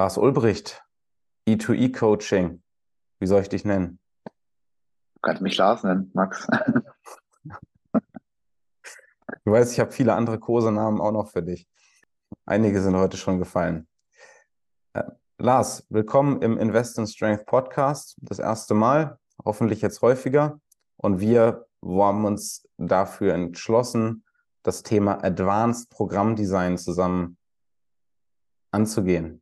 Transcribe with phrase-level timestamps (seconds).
[0.00, 0.82] Lars Ulbricht,
[1.46, 2.62] E2E Coaching.
[3.18, 3.98] Wie soll ich dich nennen?
[4.24, 6.48] Du kannst mich Lars nennen, Max.
[9.44, 11.68] Du weißt, ich habe viele andere Kosenamen auch noch für dich.
[12.46, 13.86] Einige sind heute schon gefallen.
[14.94, 15.02] Äh,
[15.36, 18.16] Lars, willkommen im Invest in Strength Podcast.
[18.22, 20.62] Das erste Mal, hoffentlich jetzt häufiger.
[20.96, 24.24] Und wir haben uns dafür entschlossen,
[24.62, 27.36] das Thema Advanced Programmdesign zusammen
[28.70, 29.39] anzugehen.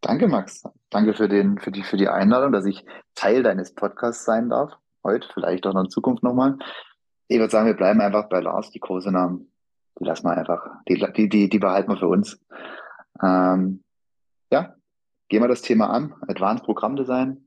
[0.00, 0.64] Danke, Max.
[0.88, 4.72] Danke für, den, für, die, für die Einladung, dass ich Teil deines Podcasts sein darf.
[5.04, 6.58] Heute, vielleicht auch noch in Zukunft nochmal.
[7.28, 8.70] Ich würde sagen, wir bleiben einfach bei Lars.
[8.70, 9.52] Die Kosenamen,
[9.98, 12.40] die lassen wir einfach, die, die, die, die behalten wir für uns.
[13.22, 13.84] Ähm,
[14.50, 14.74] ja,
[15.28, 16.14] gehen wir das Thema an.
[16.28, 17.46] Advanced Programmdesign.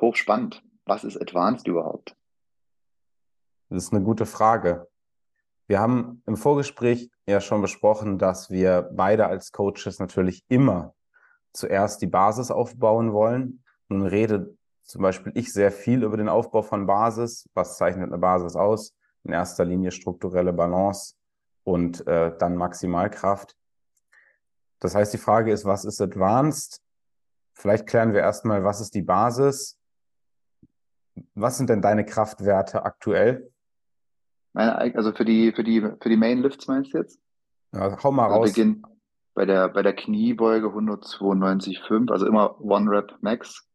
[0.00, 0.62] Hochspannend.
[0.86, 2.16] Was ist Advanced überhaupt?
[3.68, 4.88] Das ist eine gute Frage.
[5.68, 10.94] Wir haben im Vorgespräch ja schon besprochen, dass wir beide als Coaches natürlich immer
[11.52, 13.62] zuerst die Basis aufbauen wollen.
[13.88, 17.48] Nun rede zum Beispiel ich sehr viel über den Aufbau von Basis.
[17.54, 18.94] Was zeichnet eine Basis aus?
[19.24, 21.14] In erster Linie strukturelle Balance
[21.64, 23.56] und äh, dann Maximalkraft.
[24.80, 26.80] Das heißt, die Frage ist, was ist Advanced?
[27.52, 29.78] Vielleicht klären wir erstmal, was ist die Basis?
[31.34, 33.52] Was sind denn deine Kraftwerte aktuell?
[34.52, 37.20] Meine, also für die, für die, für die Main Lifts meinst du jetzt?
[37.72, 38.48] Ja, hau mal also raus.
[38.48, 38.82] Beginn,
[39.34, 43.66] bei der, bei der Kniebeuge 192,5, also immer One Rep Max.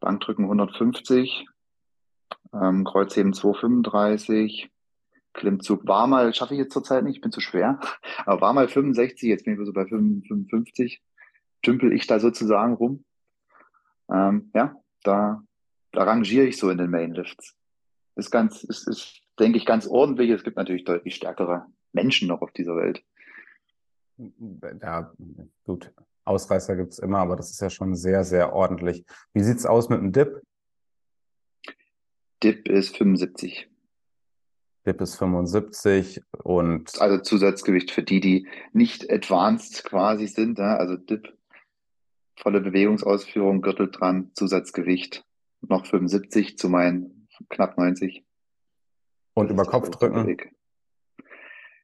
[0.00, 1.46] Bankdrücken 150,
[2.52, 4.70] ähm, Kreuzheben 235,
[5.32, 7.80] Klimmzug war mal, schaffe ich jetzt zurzeit nicht, bin zu schwer,
[8.26, 11.02] aber war mal 65, jetzt bin ich so bei 55,
[11.62, 13.04] tümpel ich da sozusagen rum.
[14.10, 15.42] Ähm, ja, da,
[15.92, 17.56] da rangiere ich so in den Mainlifts.
[18.14, 20.30] Ist ganz, ist, ist, denke ich, ganz ordentlich.
[20.30, 23.02] Es gibt natürlich deutlich stärkere Menschen noch auf dieser Welt.
[24.18, 25.12] Ja,
[25.64, 25.92] gut.
[26.24, 29.04] Ausreißer gibt es immer, aber das ist ja schon sehr, sehr ordentlich.
[29.32, 30.42] Wie sieht es aus mit dem Dip?
[32.42, 33.70] Dip ist 75.
[34.86, 37.00] Dip ist 75 und.
[37.00, 40.58] Also Zusatzgewicht für die, die nicht advanced quasi sind.
[40.58, 41.36] Also Dip,
[42.36, 45.24] volle Bewegungsausführung, Gürtel dran, Zusatzgewicht
[45.60, 48.24] noch 75 zu meinen knapp 90.
[49.34, 50.38] Und über Kopfdrücken?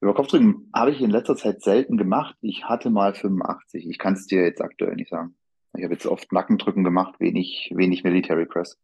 [0.03, 2.37] Über Kopfdrücken habe ich in letzter Zeit selten gemacht.
[2.41, 3.89] Ich hatte mal 85.
[3.89, 5.37] Ich kann es dir jetzt aktuell nicht sagen.
[5.77, 8.81] Ich habe jetzt oft Nackendrücken gemacht, wenig, wenig Military Press.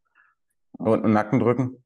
[0.73, 1.83] Und Nackendrücken?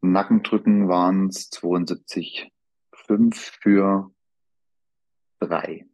[0.00, 2.50] Nackendrücken waren es 72.
[2.92, 4.10] 5 für
[5.40, 5.86] 3.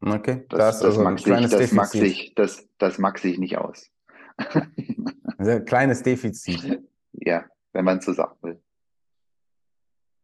[0.00, 3.58] Okay, das, das, das, also max ich, das, max ich, das, das max ich nicht
[3.58, 3.90] aus.
[5.38, 6.82] Ein kleines Defizit.
[7.12, 8.62] Ja, wenn man es so sagen will.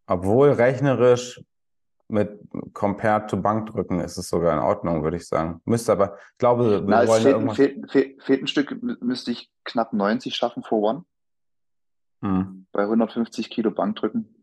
[0.09, 1.41] Obwohl rechnerisch
[2.09, 2.41] mit
[2.73, 5.61] compared to Bankdrücken ist es sogar in Ordnung, würde ich sagen.
[5.67, 7.57] Müsste aber, ich glaube, wir Na, wollen fehlt, irgendwas...
[7.57, 11.05] fehlt, fehlt, fehlt, ein Stück, müsste ich knapp 90 schaffen for one.
[12.23, 12.67] Hm.
[12.73, 14.35] Bei 150 Kilo Bankdrücken.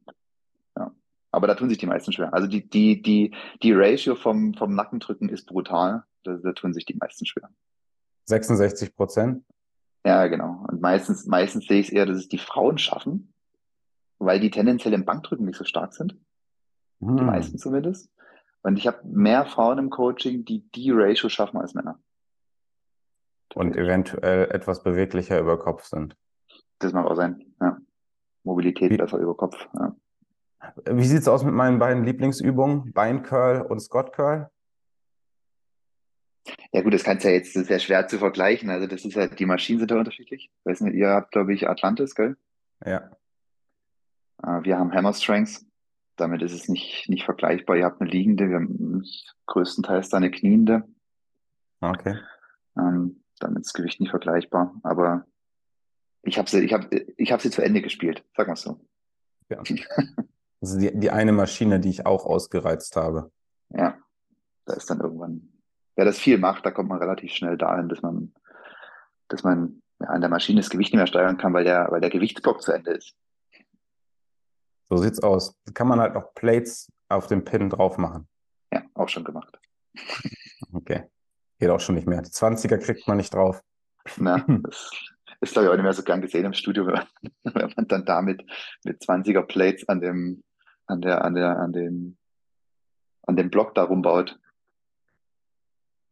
[0.78, 0.94] Ja.
[1.32, 2.32] Aber da tun sich die meisten schwer.
[2.34, 3.34] Also die, die, die,
[3.64, 6.04] die Ratio vom, vom Nackendrücken ist brutal.
[6.24, 7.50] Da, da tun sich die meisten schwer.
[8.26, 9.44] 66 Prozent?
[10.06, 10.64] Ja, genau.
[10.70, 13.34] Und meistens, meistens sehe ich es eher, dass es die Frauen schaffen,
[14.20, 16.18] weil die tendenziell im Bankdrücken nicht so stark sind.
[17.02, 17.18] Hm.
[17.18, 18.10] Die meisten zumindest.
[18.64, 22.00] Und ich habe mehr Frauen im Coaching, die die Ratio schaffen als Männer.
[23.54, 26.18] Und eventuell etwas beweglicher über Kopf sind.
[26.80, 27.78] Das mag auch sein, ja.
[28.44, 29.96] Mobilität Wie, besser über Kopf, ja.
[30.86, 34.50] Wie sieht's aus mit meinen beiden Lieblingsübungen, Beincurl und Scott Curl?
[36.72, 38.70] Ja gut, das kannst ja jetzt sehr schwer zu vergleichen.
[38.70, 40.52] Also das ist ja, die Maschinen sind ja unterschiedlich.
[40.52, 42.36] Ich weiß nicht, ihr habt, glaube ich, Atlantis, gell?
[42.86, 43.10] Ja.
[44.44, 45.66] Äh, wir haben Hammer Strengths.
[46.18, 47.76] Damit ist es nicht, nicht vergleichbar.
[47.76, 49.04] Ihr habt eine liegende, wir haben
[49.48, 50.84] größtenteils eine kniende.
[51.82, 52.18] Okay.
[52.78, 54.74] Ähm, damit ist das Gewicht nicht vergleichbar.
[54.84, 55.26] Aber
[56.24, 58.80] ich habe sie, ich hab, ich hab sie zu Ende gespielt, sag mal so.
[59.50, 59.62] Ja.
[60.62, 63.32] Also die, die eine Maschine, die ich auch ausgereizt habe.
[63.70, 64.00] Ja,
[64.66, 65.50] da ist dann irgendwann,
[65.96, 68.34] wer das viel macht, da kommt man relativ schnell dahin, dass man,
[69.28, 72.02] dass man ja, an der Maschine das Gewicht nicht mehr steigern kann, weil der, weil
[72.02, 73.16] der Gewichtsblock zu Ende ist.
[74.90, 75.56] So sieht's aus.
[75.74, 78.28] Kann man halt noch Plates auf den Pin drauf machen.
[78.72, 79.60] Ja, auch schon gemacht.
[80.74, 81.04] Okay.
[81.60, 82.22] Geht auch schon nicht mehr.
[82.22, 83.62] Die 20er kriegt man nicht drauf.
[84.18, 84.92] Na, das
[85.40, 86.88] ist, glaube ich, auch nicht mehr so gern gesehen im Studio,
[87.44, 88.44] wenn man dann damit
[88.84, 90.44] mit 20er Plates an dem,
[90.88, 92.18] an der, an der, an dem,
[93.24, 94.38] an dem Block da rumbaut.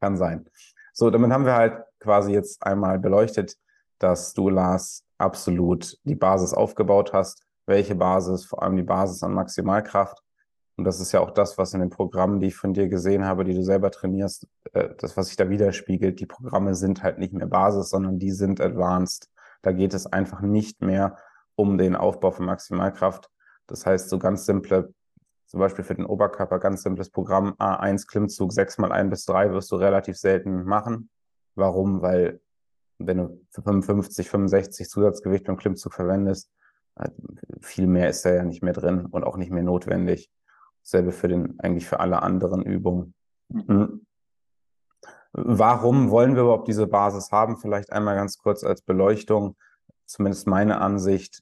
[0.02, 0.50] Kann sein.
[0.94, 3.58] So, damit haben wir halt quasi jetzt einmal beleuchtet,
[4.00, 9.34] dass du, Lars, absolut die Basis aufgebaut hast welche Basis, vor allem die Basis an
[9.34, 10.22] Maximalkraft.
[10.76, 13.26] Und das ist ja auch das, was in den Programmen, die ich von dir gesehen
[13.26, 16.20] habe, die du selber trainierst, äh, das, was sich da widerspiegelt.
[16.20, 19.30] Die Programme sind halt nicht mehr Basis, sondern die sind advanced.
[19.62, 21.18] Da geht es einfach nicht mehr
[21.56, 23.30] um den Aufbau von Maximalkraft.
[23.68, 24.94] Das heißt, so ganz simple,
[25.46, 29.52] zum Beispiel für den Oberkörper, ganz simples Programm A1 Klimmzug, sechs mal ein bis drei
[29.52, 31.10] wirst du relativ selten machen.
[31.56, 32.02] Warum?
[32.02, 32.42] Weil
[32.98, 36.50] wenn du 55, 65 Zusatzgewicht beim Klimmzug verwendest,
[37.62, 40.30] viel mehr ist da ja nicht mehr drin und auch nicht mehr notwendig.
[40.84, 43.14] Selbe für den, eigentlich für alle anderen Übungen.
[43.50, 44.06] Mhm.
[45.32, 47.58] Warum wollen wir überhaupt diese Basis haben?
[47.58, 49.56] Vielleicht einmal ganz kurz als Beleuchtung,
[50.06, 51.42] zumindest meine Ansicht.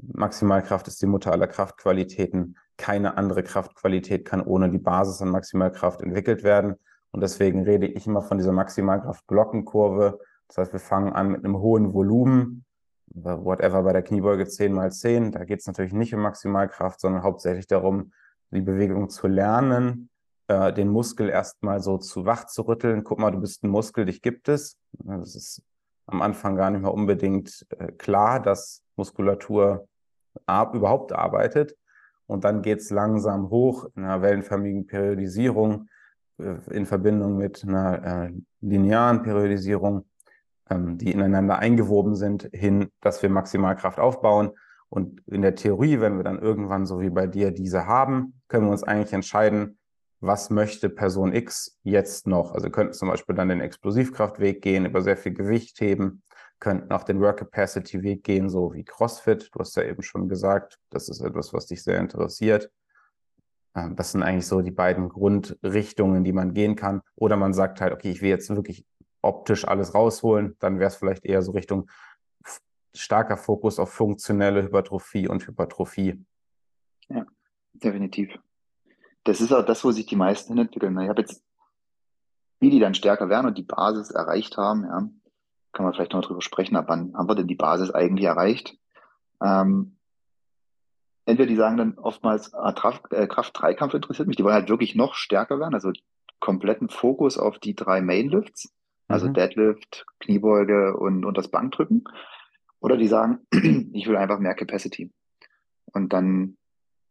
[0.00, 2.56] Maximalkraft ist die Mutter aller Kraftqualitäten.
[2.76, 6.76] Keine andere Kraftqualität kann ohne die Basis an Maximalkraft entwickelt werden.
[7.10, 10.18] Und deswegen rede ich immer von dieser Maximalkraft-Glockenkurve.
[10.48, 12.65] Das heißt, wir fangen an mit einem hohen Volumen,
[13.16, 15.32] whatever bei der Kniebeuge 10 mal 10.
[15.32, 18.12] Da geht es natürlich nicht um Maximalkraft, sondern hauptsächlich darum,
[18.50, 20.10] die Bewegung zu lernen,
[20.48, 23.04] äh, den Muskel erstmal so zu wach zu rütteln.
[23.04, 24.78] Guck mal, du bist ein Muskel, dich gibt es.
[24.92, 25.62] Das ist
[26.06, 29.88] am Anfang gar nicht mehr unbedingt äh, klar, dass Muskulatur
[30.46, 31.76] ab, überhaupt arbeitet.
[32.26, 35.88] Und dann geht's langsam hoch in einer wellenförmigen Periodisierung
[36.38, 40.04] äh, in Verbindung mit einer äh, linearen Periodisierung,
[40.70, 44.50] ähm, die ineinander eingewoben sind, hin, dass wir Maximalkraft aufbauen.
[44.88, 48.66] Und in der Theorie, wenn wir dann irgendwann so wie bei dir diese haben, können
[48.66, 49.78] wir uns eigentlich entscheiden,
[50.20, 52.52] was möchte Person X jetzt noch?
[52.52, 56.22] Also könnten zum Beispiel dann den Explosivkraftweg gehen, über sehr viel Gewicht heben,
[56.58, 59.50] könnten auch den Work Capacity Weg gehen, so wie CrossFit.
[59.52, 62.70] Du hast ja eben schon gesagt, das ist etwas, was dich sehr interessiert.
[63.74, 67.02] Ähm, das sind eigentlich so die beiden Grundrichtungen, die man gehen kann.
[67.14, 68.86] Oder man sagt halt, okay, ich will jetzt wirklich
[69.26, 70.56] optisch alles rausholen.
[70.60, 71.90] Dann wäre es vielleicht eher so Richtung
[72.94, 76.24] starker Fokus auf funktionelle Hypertrophie und Hypertrophie.
[77.08, 77.26] Ja,
[77.74, 78.38] definitiv.
[79.24, 80.98] Das ist auch das, wo sich die meisten hin entwickeln.
[81.00, 81.42] Ich habe jetzt
[82.62, 85.08] die, die dann stärker werden und die Basis erreicht haben, ja,
[85.72, 88.78] kann man vielleicht noch drüber sprechen, ab wann haben wir denn die Basis eigentlich erreicht?
[89.42, 89.98] Ähm,
[91.26, 92.70] entweder die sagen dann oftmals, ah,
[93.10, 95.92] äh, Kraft-Dreikampf interessiert mich, die wollen halt wirklich noch stärker werden, also
[96.40, 98.72] kompletten Fokus auf die drei Mainlifts,
[99.08, 99.34] also mhm.
[99.34, 102.04] Deadlift, Kniebeuge und, und das Bankdrücken.
[102.80, 103.40] Oder die sagen,
[103.92, 105.12] ich will einfach mehr Capacity.
[105.92, 106.56] Und dann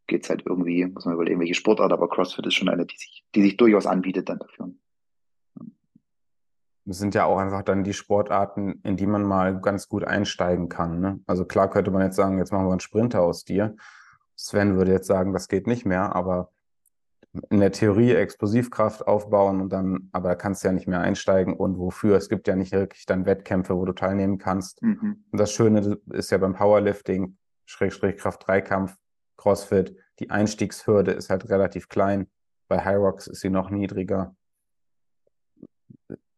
[0.06, 3.24] geht's halt irgendwie, muss man überlegen, welche Sportart, aber CrossFit ist schon eine, die sich,
[3.34, 4.70] die sich durchaus anbietet dann dafür.
[6.84, 10.68] Das sind ja auch einfach dann die Sportarten, in die man mal ganz gut einsteigen
[10.68, 11.00] kann.
[11.00, 11.20] Ne?
[11.26, 13.74] Also klar könnte man jetzt sagen, jetzt machen wir einen Sprinter aus dir.
[14.36, 16.52] Sven würde jetzt sagen, das geht nicht mehr, aber
[17.50, 21.54] in der Theorie Explosivkraft aufbauen und dann, aber da kannst du ja nicht mehr einsteigen
[21.54, 22.16] und wofür?
[22.16, 24.82] Es gibt ja nicht wirklich dann Wettkämpfe, wo du teilnehmen kannst.
[24.82, 25.24] Mhm.
[25.30, 28.96] Und das Schöne ist ja beim Powerlifting, Schrägstrich Kraft-Dreikampf,
[29.36, 32.28] CrossFit, die Einstiegshürde ist halt relativ klein.
[32.68, 34.34] Bei High Rocks ist sie noch niedriger.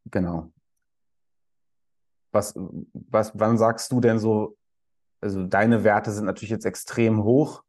[0.06, 0.53] Genau.
[2.33, 2.55] Was,
[2.93, 4.56] was, wann sagst du denn so,
[5.21, 7.62] also deine Werte sind natürlich jetzt extrem hoch.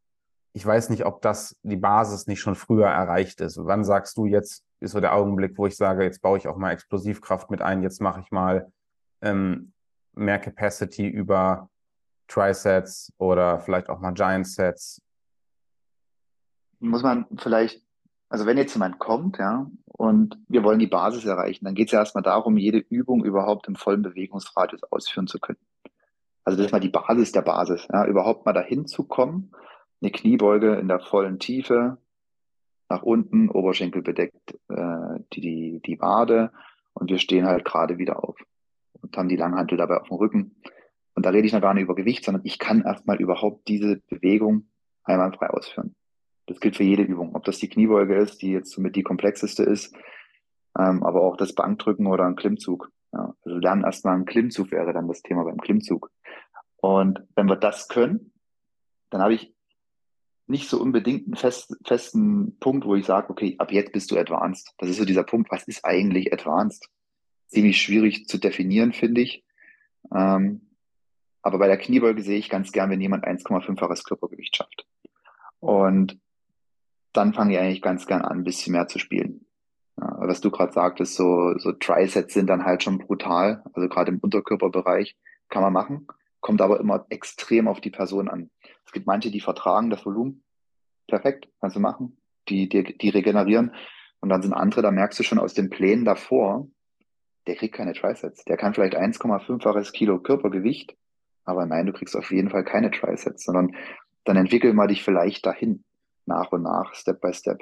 [0.54, 3.57] Ich weiß nicht, ob das die Basis nicht schon früher erreicht ist.
[3.62, 6.57] Wann sagst du jetzt, ist so der Augenblick, wo ich sage, jetzt baue ich auch
[6.57, 8.72] mal Explosivkraft mit ein, jetzt mache ich mal
[9.22, 9.74] ähm,
[10.13, 11.69] mehr Capacity über
[12.28, 15.01] Trisets oder vielleicht auch mal Giant Sets?
[16.79, 17.84] Muss man vielleicht,
[18.29, 21.91] also wenn jetzt jemand kommt, ja, und wir wollen die Basis erreichen, dann geht es
[21.91, 25.60] ja erstmal darum, jede Übung überhaupt im vollen Bewegungsradius ausführen zu können.
[26.46, 29.51] Also das ist mal die Basis der Basis, ja, überhaupt mal dahin zu kommen,
[30.01, 31.98] eine Kniebeuge in der vollen Tiefe,
[32.89, 36.51] nach unten, Oberschenkel bedeckt äh, die, die, die Wade
[36.94, 38.38] und wir stehen halt gerade wieder auf
[39.01, 40.56] und haben die Langhantel dabei auf dem Rücken.
[41.13, 43.98] Und da rede ich noch gar nicht über Gewicht, sondern ich kann erstmal überhaupt diese
[44.08, 44.70] Bewegung
[45.03, 45.96] einwandfrei ausführen.
[46.48, 49.63] Das gilt für jede Übung, ob das die Kniebeuge ist, die jetzt somit die komplexeste
[49.63, 49.96] ist,
[50.77, 52.91] ähm, aber auch das Bankdrücken oder ein Klimmzug.
[53.13, 56.12] Ja, also lernen erstmal einen Klimmzug wäre dann das Thema beim Klimmzug.
[56.77, 58.34] Und wenn wir das können,
[59.10, 59.53] dann habe ich
[60.50, 64.18] nicht so unbedingt einen fest, festen Punkt, wo ich sage, okay, ab jetzt bist du
[64.18, 64.74] advanced.
[64.77, 66.89] Das ist so dieser Punkt, was ist eigentlich advanced?
[67.48, 69.44] Ziemlich schwierig zu definieren, finde ich.
[70.13, 70.62] Ähm,
[71.41, 74.86] aber bei der Kniebeuge sehe ich ganz gern, wenn jemand 1,5-faches Körpergewicht schafft.
[75.60, 76.20] Und
[77.13, 79.46] dann fange ich eigentlich ganz gern an, ein bisschen mehr zu spielen.
[80.00, 83.63] Ja, was du gerade sagtest, so, so Trisets sind dann halt schon brutal.
[83.74, 85.15] Also gerade im Unterkörperbereich
[85.50, 86.08] kann man machen,
[86.39, 88.50] kommt aber immer extrem auf die Person an.
[88.89, 90.43] Es gibt manche, die vertragen das Volumen.
[91.08, 92.17] Perfekt, kannst du machen.
[92.48, 93.75] Die, die, die regenerieren.
[94.19, 96.67] Und dann sind andere, da merkst du schon aus den Plänen davor,
[97.46, 98.46] der kriegt keine Trisets.
[98.46, 100.98] Der kann vielleicht 1,5-faches Kilo Körpergewicht,
[101.46, 103.75] aber nein, du kriegst auf jeden Fall keine Trisets, sondern
[104.24, 105.84] dann entwickel mal dich vielleicht dahin
[106.25, 107.60] nach und nach, Step by Step.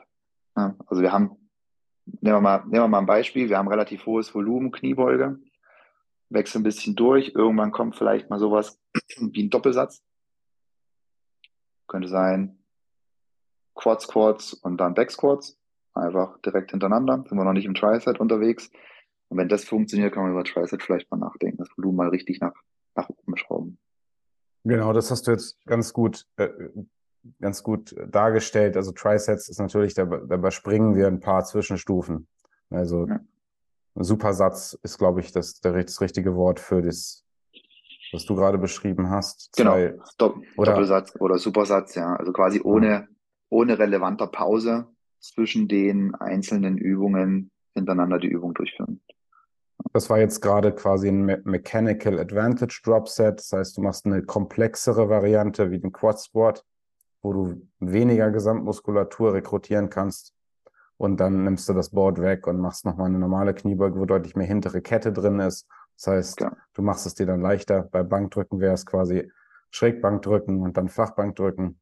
[0.55, 1.50] Ja, also wir haben,
[2.05, 5.39] nehmen wir, mal, nehmen wir mal ein Beispiel, wir haben relativ hohes Volumen, Kniebeuge,
[6.29, 8.79] wechseln ein bisschen durch, irgendwann kommt vielleicht mal sowas
[9.17, 10.01] wie ein Doppelsatz.
[11.88, 12.58] Könnte sein
[13.75, 15.58] Quads, Quads und dann Back Squats,
[15.94, 18.70] einfach direkt hintereinander, sind wir noch nicht im Tricep unterwegs.
[19.29, 22.39] Und wenn das funktioniert, kann man über Tricep vielleicht mal nachdenken, das Volumen mal richtig
[22.39, 22.53] nach,
[22.96, 23.77] nach oben schrauben.
[24.63, 26.50] Genau, das hast du jetzt ganz gut, äh,
[27.39, 28.75] ganz gut dargestellt.
[28.75, 32.27] Also Trisets ist natürlich, dabei, dabei springen wir ein paar Zwischenstufen.
[32.70, 33.20] Also ja.
[33.96, 37.25] Supersatz ist, glaube ich, das, das richtige Wort für das,
[38.12, 39.56] was du gerade beschrieben hast.
[39.56, 42.16] Genau, Zwei, genau, Dopp oder, Doppelsatz oder Supersatz, ja.
[42.16, 43.08] Also quasi ohne,
[43.50, 44.88] ohne relevanter Pause
[45.20, 49.02] zwischen den einzelnen Übungen hintereinander die Übung durchführen.
[49.94, 53.40] Das war jetzt gerade quasi ein Me Mechanical Advantage Drop Set.
[53.40, 56.64] Das heißt, du machst eine komplexere Variante wie den Quad Squat,
[57.22, 60.34] wo du weniger Gesamtmuskulatur rekrutieren kannst.
[60.98, 64.36] Und dann nimmst du das Board weg und machst nochmal eine normale Kniebeuge, wo deutlich
[64.36, 65.68] mehr hintere Kette drin ist.
[65.98, 66.56] Das heißt, ja.
[66.74, 67.84] du machst es dir dann leichter.
[67.84, 69.32] Bei Bankdrücken wäre es quasi
[69.72, 71.80] Schrägbankdrücken und dann Flachbankdrücken.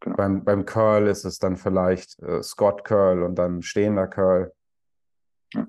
[0.00, 0.16] Genau.
[0.16, 4.52] Beim, beim Curl ist es dann vielleicht äh, Scott Curl und dann stehender Curl.
[5.54, 5.66] Ja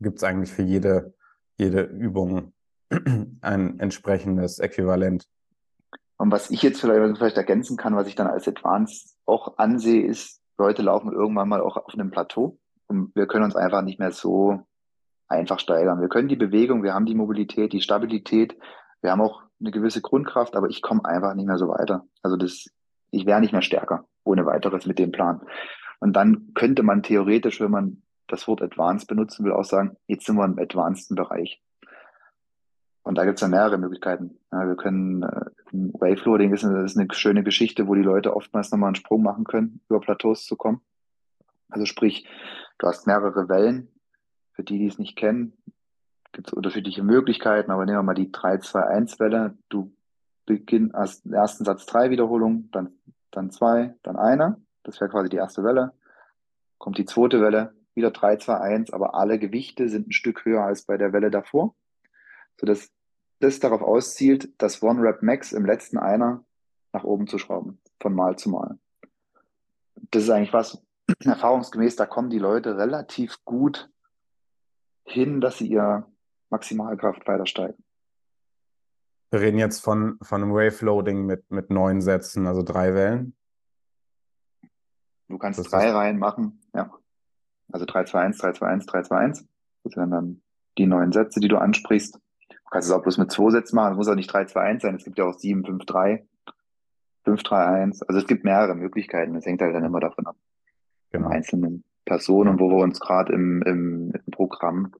[0.00, 1.14] gibt es eigentlich für jede,
[1.56, 2.52] jede Übung
[3.40, 5.28] ein entsprechendes Äquivalent.
[6.16, 10.04] Und was ich jetzt vielleicht, vielleicht ergänzen kann, was ich dann als Advanced auch ansehe,
[10.04, 12.58] ist, Leute laufen irgendwann mal auch auf einem Plateau
[12.88, 14.66] und wir können uns einfach nicht mehr so
[15.28, 16.00] einfach steigern.
[16.00, 18.56] Wir können die Bewegung, wir haben die Mobilität, die Stabilität,
[19.00, 22.04] wir haben auch eine gewisse Grundkraft, aber ich komme einfach nicht mehr so weiter.
[22.22, 22.70] Also das,
[23.10, 25.40] ich wäre nicht mehr stärker ohne weiteres mit dem Plan.
[26.00, 30.26] Und dann könnte man theoretisch, wenn man das Wort Advanced benutzen will, auch sagen, jetzt
[30.26, 31.62] sind wir im advanceden Bereich.
[33.02, 34.38] Und da gibt es ja mehrere Möglichkeiten.
[34.52, 38.70] Ja, wir können, äh, Wave Loading ist ist eine schöne Geschichte, wo die Leute oftmals
[38.70, 40.82] nochmal einen Sprung machen können, über Plateaus zu kommen.
[41.70, 42.28] Also sprich,
[42.78, 43.88] du hast mehrere Wellen.
[44.58, 45.52] Für die, die es nicht kennen,
[46.32, 49.56] gibt es unterschiedliche Möglichkeiten, aber nehmen wir mal die 3-2-1-Welle.
[49.68, 49.94] Du
[50.46, 52.90] beginnst als ersten Satz drei Wiederholungen, dann,
[53.30, 54.60] dann zwei, dann eine.
[54.82, 55.92] Das wäre quasi die erste Welle.
[56.78, 60.64] Kommt die zweite Welle, wieder 3, 2, 1, aber alle Gewichte sind ein Stück höher
[60.64, 61.76] als bei der Welle davor,
[62.58, 62.90] sodass
[63.38, 66.42] das darauf auszielt, das One Rep Max im letzten Einer
[66.92, 68.76] nach oben zu schrauben, von Mal zu Mal.
[70.10, 70.82] Das ist eigentlich was,
[71.24, 73.88] erfahrungsgemäß, da kommen die Leute relativ gut
[75.10, 76.06] hin, dass sie ihr
[76.50, 77.82] Maximalkraft weiter steigen.
[79.30, 83.34] Wir reden jetzt von, von einem Wave Loading mit, mit neun Sätzen, also drei Wellen.
[85.28, 86.90] Du kannst das drei Reihen machen, ja.
[87.70, 89.48] Also 321, 321, 321.
[89.84, 90.42] Das wären dann
[90.78, 92.14] die neuen Sätze, die du ansprichst.
[92.14, 93.92] Du kannst es auch bloß mit zwei Sätzen machen.
[93.92, 94.94] Es muss auch nicht 321 sein.
[94.94, 96.26] Es gibt ja auch 7, 5, 3,
[97.24, 98.02] 5, 3, 1.
[98.04, 99.34] Also es gibt mehrere Möglichkeiten.
[99.34, 100.36] Das hängt halt dann immer davon ab.
[101.10, 101.28] Genau.
[101.28, 104.92] Einzelnen Personen, wo wir uns gerade im, im, im Programm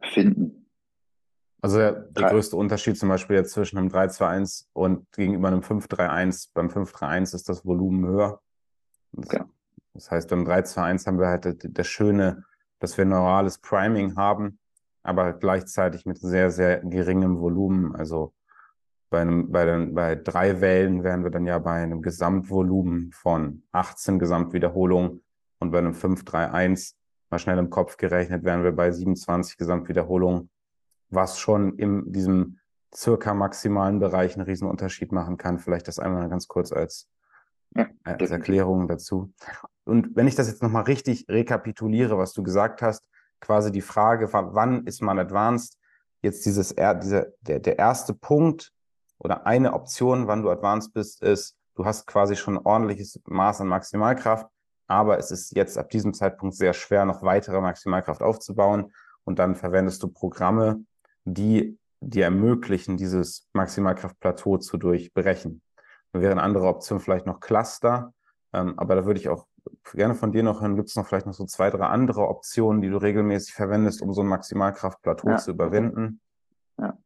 [0.00, 0.68] finden.
[1.60, 6.50] Also der, der größte Unterschied zum Beispiel jetzt zwischen einem 3-2-1 und gegenüber einem 5-3-1.
[6.54, 8.40] Beim 5-3-1 ist das Volumen höher.
[9.12, 9.46] Das genau.
[9.94, 12.44] Das heißt, beim 3-2-1 haben wir halt das Schöne,
[12.78, 14.58] dass wir neurales Priming haben,
[15.02, 17.96] aber gleichzeitig mit sehr, sehr geringem Volumen.
[17.96, 18.32] Also
[19.10, 23.62] bei, einem, bei, den, bei drei Wellen wären wir dann ja bei einem Gesamtvolumen von
[23.72, 25.24] 18 Gesamtwiederholungen
[25.58, 26.94] und bei einem 5-3-1
[27.30, 30.50] mal schnell im Kopf gerechnet wären wir bei 27 Gesamtwiederholungen,
[31.10, 32.58] was schon in diesem
[32.94, 35.58] circa maximalen Bereich einen riesen Unterschied machen kann.
[35.58, 37.08] Vielleicht das einmal ganz kurz als
[37.76, 39.32] ja, als Erklärung dazu.
[39.84, 43.08] Und wenn ich das jetzt nochmal richtig rekapituliere, was du gesagt hast,
[43.40, 45.78] quasi die Frage, wann ist man advanced?
[46.22, 48.72] Jetzt dieses, dieser, der, der erste Punkt
[49.18, 53.60] oder eine Option, wann du advanced bist, ist, du hast quasi schon ein ordentliches Maß
[53.60, 54.46] an Maximalkraft,
[54.86, 58.92] aber es ist jetzt ab diesem Zeitpunkt sehr schwer, noch weitere Maximalkraft aufzubauen.
[59.24, 60.84] Und dann verwendest du Programme,
[61.24, 65.62] die dir ermöglichen, dieses Maximalkraftplateau zu durchbrechen.
[66.12, 68.12] Dann wäre eine andere Option vielleicht noch Cluster.
[68.52, 69.46] Ähm, aber da würde ich auch
[69.92, 72.82] gerne von dir noch hören, gibt es noch vielleicht noch so zwei, drei andere Optionen,
[72.82, 75.36] die du regelmäßig verwendest, um so ein Maximalkraftplateau ja.
[75.38, 76.20] zu überwinden?
[76.78, 76.98] Ja.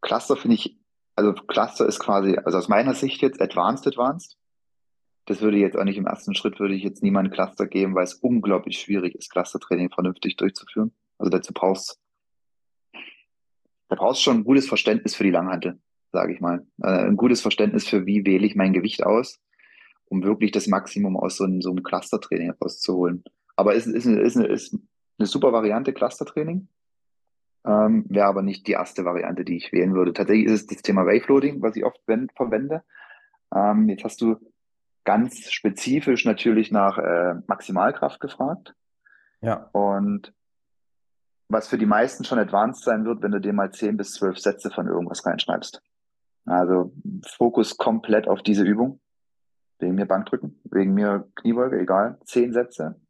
[0.00, 0.78] Cluster finde ich,
[1.14, 4.36] also Cluster ist quasi, also aus meiner Sicht jetzt Advanced Advanced.
[5.26, 8.04] Das würde jetzt auch nicht im ersten Schritt, würde ich jetzt niemanden Cluster geben, weil
[8.04, 10.92] es unglaublich schwierig ist, Clustertraining vernünftig durchzuführen.
[11.18, 12.00] Also dazu brauchst,
[13.88, 15.78] da brauchst schon ein gutes Verständnis für die Langhantel
[16.12, 16.64] sage ich mal.
[16.82, 19.40] Äh, ein gutes Verständnis für, wie wähle ich mein Gewicht aus,
[20.04, 23.24] um wirklich das Maximum aus so einem, so einem Clustertraining rauszuholen.
[23.56, 24.78] Aber es ist, ist, ist, eine, ist
[25.18, 26.68] eine super Variante, Clustertraining.
[27.64, 30.12] Ähm, Wäre aber nicht die erste Variante, die ich wählen würde.
[30.12, 32.82] Tatsächlich ist es das Thema Wave Loading, was ich oft verwende.
[33.54, 34.36] Ähm, jetzt hast du
[35.04, 38.74] ganz spezifisch natürlich nach äh, Maximalkraft gefragt.
[39.40, 39.68] Ja.
[39.72, 40.32] Und
[41.48, 44.38] was für die meisten schon advanced sein wird, wenn du dir mal 10 bis 12
[44.38, 45.82] Sätze von irgendwas reinschreibst.
[46.46, 46.92] Also
[47.26, 49.00] Fokus komplett auf diese Übung.
[49.78, 52.18] Wegen mir Bankdrücken, wegen mir Kniebeuge, egal.
[52.24, 53.00] 10 Sätze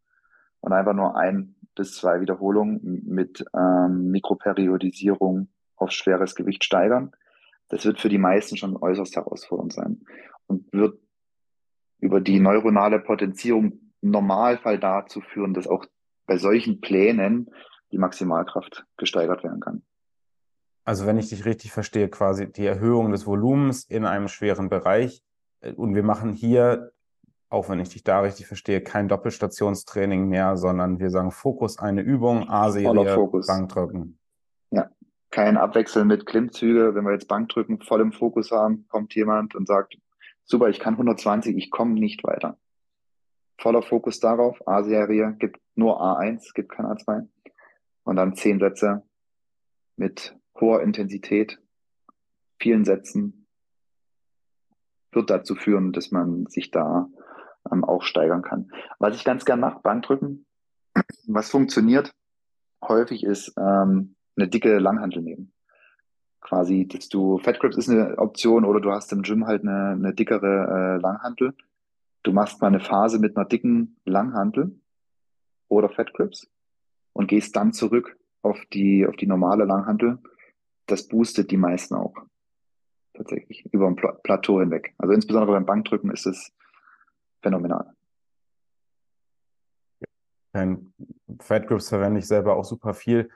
[0.63, 7.13] und einfach nur ein bis zwei Wiederholungen mit ähm, Mikroperiodisierung auf schweres Gewicht steigern.
[7.69, 10.03] Das wird für die meisten schon äußerst herausfordernd sein
[10.47, 10.99] und wird
[12.03, 15.87] über die neuronale Potenzierung im Normalfall dazu führen, dass auch
[16.27, 17.49] bei solchen Plänen
[17.93, 19.83] die Maximalkraft gesteigert werden kann.
[20.85, 25.23] Also wenn ich dich richtig verstehe, quasi die Erhöhung des Volumens in einem schweren Bereich.
[25.61, 26.91] Äh, und wir machen hier,
[27.49, 32.01] auch wenn ich dich da richtig verstehe, kein Doppelstationstraining mehr, sondern wir sagen Fokus, eine
[32.01, 33.17] Übung, A-Serie,
[33.47, 34.19] Bankdrücken.
[34.71, 34.91] Ja,
[35.31, 36.97] kein Abwechseln mit Klimmzüge.
[36.97, 39.97] Wenn wir jetzt Bankdrücken voll im Fokus haben, kommt jemand und sagt,
[40.45, 42.59] super, ich kann 120, ich komme nicht weiter.
[43.59, 47.29] Voller Fokus darauf, A-Serie, gibt nur A1, gibt kein A2.
[48.05, 49.03] Und dann zehn Sätze
[49.97, 51.61] mit hoher Intensität,
[52.59, 53.47] vielen Sätzen,
[55.13, 57.09] wird dazu führen, dass man sich da
[57.71, 58.73] ähm, auch steigern kann.
[58.99, 60.47] Was ich ganz gern mache, Bankdrücken,
[61.27, 62.13] was funktioniert
[62.83, 65.53] häufig ist ähm, eine dicke Langhantel nehmen.
[66.43, 69.91] Quasi, dass du, Fat Grips ist eine Option oder du hast im Gym halt eine,
[69.91, 71.55] eine dickere äh, Langhantel.
[72.23, 74.79] Du machst mal eine Phase mit einer dicken Langhantel
[75.69, 76.49] oder Fat Grips
[77.13, 80.19] und gehst dann zurück auf die, auf die normale Langhantel.
[80.87, 82.15] Das boostet die meisten auch.
[83.15, 83.65] Tatsächlich.
[83.73, 84.95] Über ein Plateau hinweg.
[84.99, 86.53] Also insbesondere beim Bankdrücken ist es
[87.41, 87.95] phänomenal.
[91.41, 93.31] Fat Grips verwende ich selber auch super viel.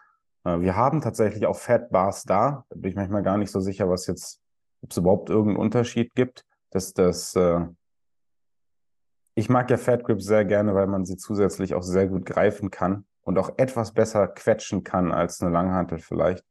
[0.46, 2.64] Äh, wir haben tatsächlich auch Fat Bars da.
[2.70, 4.40] Da bin ich manchmal gar nicht so sicher, was jetzt,
[4.82, 6.44] ob es überhaupt irgendeinen Unterschied gibt.
[6.70, 7.66] Dass das, äh
[9.34, 12.70] ich mag ja Fat Grips sehr gerne, weil man sie zusätzlich auch sehr gut greifen
[12.70, 16.44] kann und auch etwas besser quetschen kann als eine Langhantel vielleicht.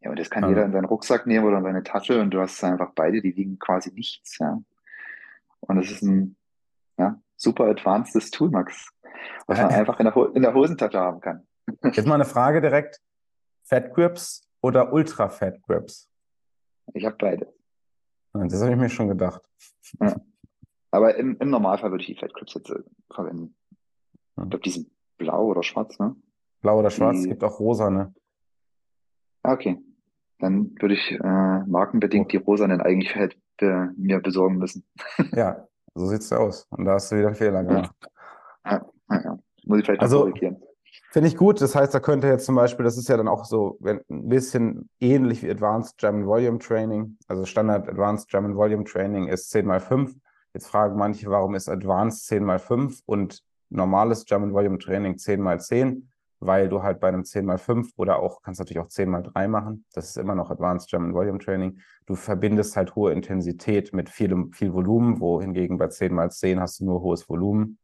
[0.00, 2.30] Ja, und das kann ähm, jeder in seinen Rucksack nehmen oder in seine Tasche und
[2.30, 4.60] du hast einfach beide, die wiegen quasi nichts, ja.
[5.60, 6.36] Und es ist ein
[6.98, 8.90] ja, super advancedes Tool, Max,
[9.46, 11.46] was man einfach in der, in der Hosentasche haben kann.
[11.82, 13.00] Jetzt mal eine Frage direkt.
[13.68, 16.10] Fat Grips oder Ultra Fat Grips?
[16.94, 17.52] Ich habe beide.
[18.32, 19.42] Das habe ich mir schon gedacht.
[20.00, 20.16] Ja.
[20.90, 23.54] Aber im, im Normalfall würde ich die Fat Grips jetzt äh, verwenden.
[24.36, 26.16] Ich glaube, die sind blau oder schwarz, ne?
[26.62, 28.14] Blau oder schwarz, es gibt auch rosa, ne?
[29.42, 29.78] Ah, okay.
[30.38, 32.30] Dann würde ich äh, markenbedingt oh.
[32.30, 34.84] die rosanen eigentlich halt, äh, mir besorgen müssen.
[35.32, 36.66] ja, so sieht's aus.
[36.70, 37.94] Und da hast du wieder einen Fehler gemacht.
[38.64, 39.38] Ja, ja, ja.
[39.64, 40.62] Muss ich vielleicht also, korrigieren.
[41.18, 41.60] Finde ich gut.
[41.60, 44.88] Das heißt, da könnte jetzt zum Beispiel, das ist ja dann auch so ein bisschen
[45.00, 47.18] ähnlich wie Advanced German Volume Training.
[47.26, 50.14] Also Standard Advanced German Volume Training ist 10 mal 5.
[50.54, 55.40] Jetzt fragen manche, warum ist Advanced 10 mal 5 und normales German Volume Training 10
[55.40, 58.86] mal 10, weil du halt bei einem 10 mal 5 oder auch, kannst natürlich auch
[58.86, 59.86] 10 mal 3 machen.
[59.94, 61.80] Das ist immer noch Advanced German Volume Training.
[62.06, 66.78] Du verbindest halt hohe Intensität mit viel, viel Volumen, wohingegen bei 10 mal 10 hast
[66.78, 67.78] du nur hohes Volumen.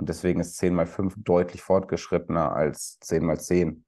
[0.00, 3.84] Und deswegen ist 10 mal 5 deutlich fortgeschrittener als 10 mal 10.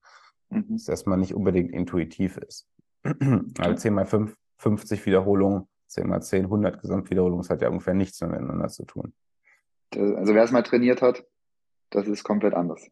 [0.51, 0.66] Mhm.
[0.68, 2.68] Das erstmal nicht unbedingt intuitiv ist.
[3.03, 7.94] Weil 10 mal 5, 50 Wiederholungen, 10 mal 10, 100 Gesamtwiederholungen, das hat ja ungefähr
[7.94, 9.14] nichts miteinander zu tun.
[9.96, 11.25] Also wer es mal trainiert hat,
[11.88, 12.87] das ist komplett anders.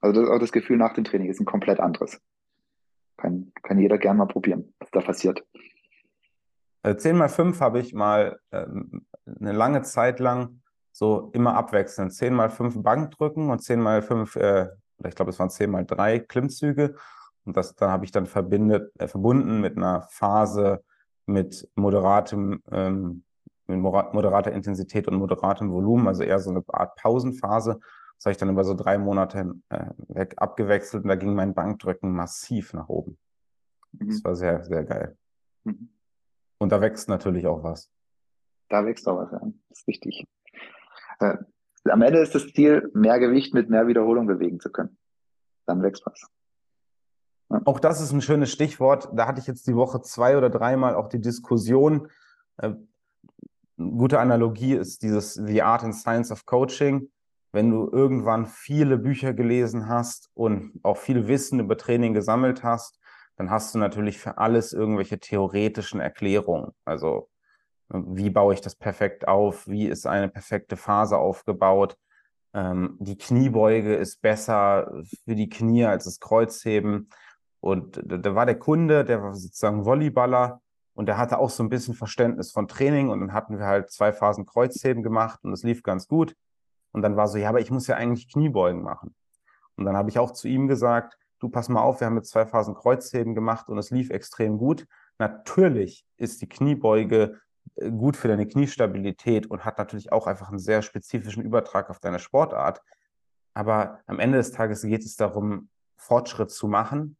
[0.00, 2.18] Also das, auch das Gefühl nach dem Training ist ein komplett anderes.
[3.18, 5.44] Kann, kann jeder gern mal probieren, was da passiert.
[6.82, 10.62] 10 mal 5 habe ich mal ähm, eine lange Zeit lang
[10.98, 12.12] so immer abwechselnd.
[12.12, 14.68] 10 mal 5 Bankdrücken und 10 mal 5, äh,
[15.06, 16.96] ich glaube, es waren 10 mal 3 Klimmzüge.
[17.44, 20.82] Und das dann habe ich dann verbindet, äh, verbunden mit einer Phase
[21.24, 23.22] mit moderatem, ähm,
[23.68, 27.78] mit moderater Intensität und moderatem Volumen, also eher so eine Art Pausenphase.
[28.16, 31.54] Das habe ich dann über so drei Monate äh, weg abgewechselt und da ging mein
[31.54, 33.18] Bankdrücken massiv nach oben.
[33.92, 34.08] Mhm.
[34.08, 35.16] Das war sehr, sehr geil.
[35.62, 35.90] Mhm.
[36.58, 37.88] Und da wächst natürlich auch was.
[38.68, 39.40] Da wächst auch was, ja.
[39.68, 40.26] Das ist richtig.
[41.20, 41.36] Äh,
[41.84, 44.98] am Ende ist das Ziel, mehr Gewicht mit mehr Wiederholung bewegen zu können.
[45.66, 46.20] Dann wächst was.
[47.50, 47.62] Ja.
[47.64, 49.08] Auch das ist ein schönes Stichwort.
[49.14, 52.08] Da hatte ich jetzt die Woche zwei oder dreimal auch die Diskussion.
[52.58, 52.74] Äh,
[53.76, 57.10] gute Analogie ist dieses The Art and Science of Coaching.
[57.52, 62.98] Wenn du irgendwann viele Bücher gelesen hast und auch viel Wissen über Training gesammelt hast,
[63.36, 66.72] dann hast du natürlich für alles irgendwelche theoretischen Erklärungen.
[66.84, 67.30] Also
[67.88, 69.66] wie baue ich das perfekt auf?
[69.66, 71.96] Wie ist eine perfekte Phase aufgebaut?
[72.54, 74.92] Ähm, die Kniebeuge ist besser
[75.24, 77.10] für die Knie als das Kreuzheben.
[77.60, 80.60] Und da war der Kunde, der war sozusagen Volleyballer
[80.94, 83.90] Und der hatte auch so ein bisschen Verständnis von Training und dann hatten wir halt
[83.90, 86.34] zwei Phasen Kreuzheben gemacht und es lief ganz gut.
[86.92, 89.14] Und dann war so, ja, aber ich muss ja eigentlich Kniebeugen machen.
[89.76, 92.30] Und dann habe ich auch zu ihm gesagt, du pass mal auf, wir haben jetzt
[92.30, 94.86] zwei Phasen Kreuzheben gemacht und es lief extrem gut.
[95.18, 97.40] Natürlich ist die Kniebeuge
[97.90, 102.18] gut für deine Kniestabilität und hat natürlich auch einfach einen sehr spezifischen Übertrag auf deine
[102.18, 102.82] Sportart.
[103.54, 107.16] Aber am Ende des Tages geht es darum, Fortschritt zu machen.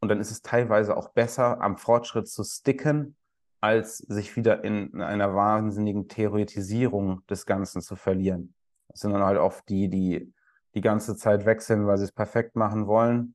[0.00, 3.16] Und dann ist es teilweise auch besser, am Fortschritt zu sticken,
[3.60, 8.54] als sich wieder in einer wahnsinnigen Theoretisierung des Ganzen zu verlieren.
[8.88, 10.34] Das sind dann halt oft die, die
[10.74, 13.34] die ganze Zeit wechseln, weil sie es perfekt machen wollen,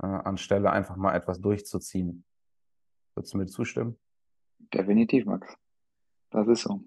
[0.00, 2.24] äh, anstelle einfach mal etwas durchzuziehen.
[3.14, 3.98] Würdest du mir zustimmen?
[4.72, 5.54] Definitiv, Max.
[6.30, 6.80] Das ist so.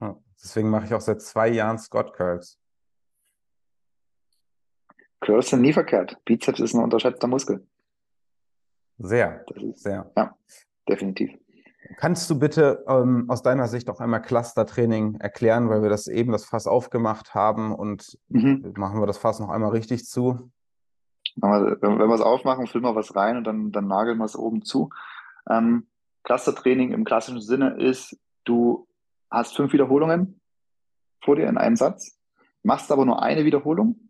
[0.00, 2.58] Ja, deswegen mache ich auch seit zwei Jahren Scott Curls.
[5.20, 6.18] Curls sind nie verkehrt.
[6.24, 7.66] Bizeps ist ein unterschätzter Muskel.
[8.98, 10.10] Sehr, ist, sehr.
[10.16, 10.36] Ja,
[10.88, 11.30] definitiv.
[11.96, 16.32] Kannst du bitte ähm, aus deiner Sicht auch einmal Clustertraining erklären, weil wir das eben
[16.32, 18.72] das Fass aufgemacht haben und mhm.
[18.76, 20.50] machen wir das Fass noch einmal richtig zu?
[21.36, 24.62] Wenn wir es aufmachen, füllen wir was rein und dann, dann nageln wir es oben
[24.62, 24.90] zu.
[25.48, 25.86] Ähm,
[26.24, 28.86] Clustertraining im klassischen Sinne ist, du
[29.30, 30.40] hast fünf Wiederholungen
[31.20, 32.18] vor dir in einem Satz,
[32.62, 34.08] machst aber nur eine Wiederholung,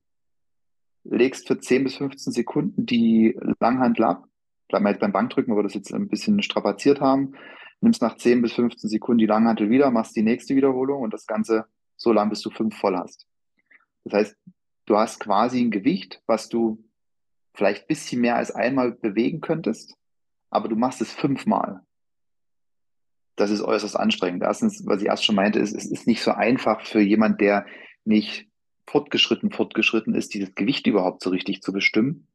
[1.05, 4.25] legst für 10 bis 15 Sekunden die Langhandel ab.
[4.69, 7.35] Bleiben wir jetzt beim Bankdrücken, wo wir das jetzt ein bisschen strapaziert haben
[7.83, 11.27] nimmst nach 10 bis 15 Sekunden die Langhantel wieder, machst die nächste Wiederholung und das
[11.27, 13.27] Ganze so lang, bis du fünf voll hast.
[14.05, 14.37] Das heißt,
[14.87, 16.85] du hast quasi ein Gewicht, was du
[17.55, 19.97] vielleicht ein bisschen mehr als einmal bewegen könntest,
[20.51, 21.83] aber du machst es fünfmal.
[23.37, 24.43] Das ist äußerst anstrengend.
[24.43, 27.67] Erstens, was ich erst schon meinte, ist, es ist nicht so einfach für jemand, der
[28.05, 28.49] nicht
[28.87, 32.27] fortgeschritten, fortgeschritten ist, dieses Gewicht überhaupt so richtig zu bestimmen.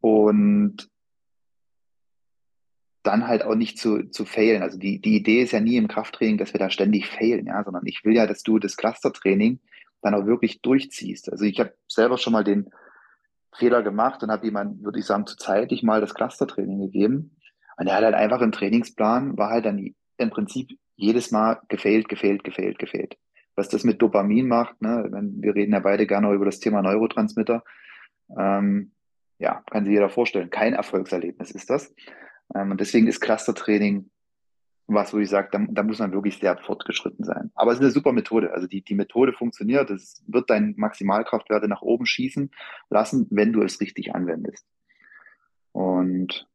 [0.00, 0.88] Und
[3.06, 4.62] dann halt auch nicht zu, zu failen.
[4.62, 7.62] Also die, die Idee ist ja nie im Krafttraining, dass wir da ständig failen, ja,
[7.62, 9.60] sondern ich will ja, dass du das Clustertraining
[10.02, 11.30] dann auch wirklich durchziehst.
[11.30, 12.70] Also ich habe selber schon mal den
[13.54, 17.35] Fehler gemacht und habe jemand, würde ich sagen, zu zeitig mal das Clustertraining gegeben.
[17.76, 22.08] Und er hat halt einfach im Trainingsplan, war halt dann im Prinzip jedes Mal gefailt,
[22.08, 23.18] gefailt, gefailt, gefailt.
[23.54, 27.62] Was das mit Dopamin macht, ne, wir reden ja beide gerne über das Thema Neurotransmitter,
[28.38, 28.92] ähm,
[29.38, 30.50] ja, kann sich jeder vorstellen.
[30.50, 31.94] Kein Erfolgserlebnis ist das.
[32.54, 34.10] Ähm, und deswegen ist Clustertraining
[34.88, 37.50] was, wo ich sage, da, da, muss man wirklich sehr fortgeschritten sein.
[37.54, 38.52] Aber es ist eine super Methode.
[38.52, 39.90] Also die, die Methode funktioniert.
[39.90, 42.50] Es wird deine Maximalkraftwerte nach oben schießen
[42.88, 44.66] lassen, wenn du es richtig anwendest.
[45.72, 46.48] Und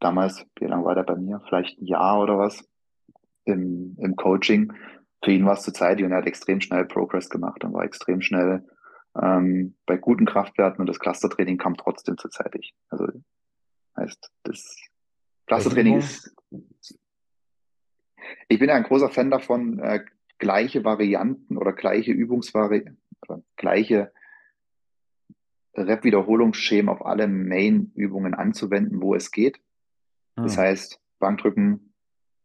[0.00, 1.40] damals, wie lange war der bei mir?
[1.48, 2.68] Vielleicht ein Jahr oder was
[3.44, 4.72] im, im Coaching.
[5.24, 7.84] Für ihn war es zu zeitig und er hat extrem schnell Progress gemacht und war
[7.84, 8.64] extrem schnell
[9.20, 12.74] ähm, bei guten Kraftwerten und das Clustertraining kam trotzdem zu zeitig.
[12.88, 13.08] Also
[13.98, 14.76] Heißt, das
[15.46, 16.34] Klassentraining ist.
[18.48, 20.04] Ich bin ja ein großer Fan davon, äh,
[20.38, 22.98] gleiche Varianten oder gleiche Übungsvarianten,
[23.56, 24.12] gleiche
[25.74, 29.60] Rep-Wiederholungsschemen auf alle Main-Übungen anzuwenden, wo es geht.
[30.38, 30.44] Hm.
[30.44, 31.92] Das heißt, Bankdrücken,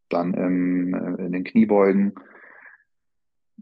[0.10, 2.14] dann im, in den Kniebeugen,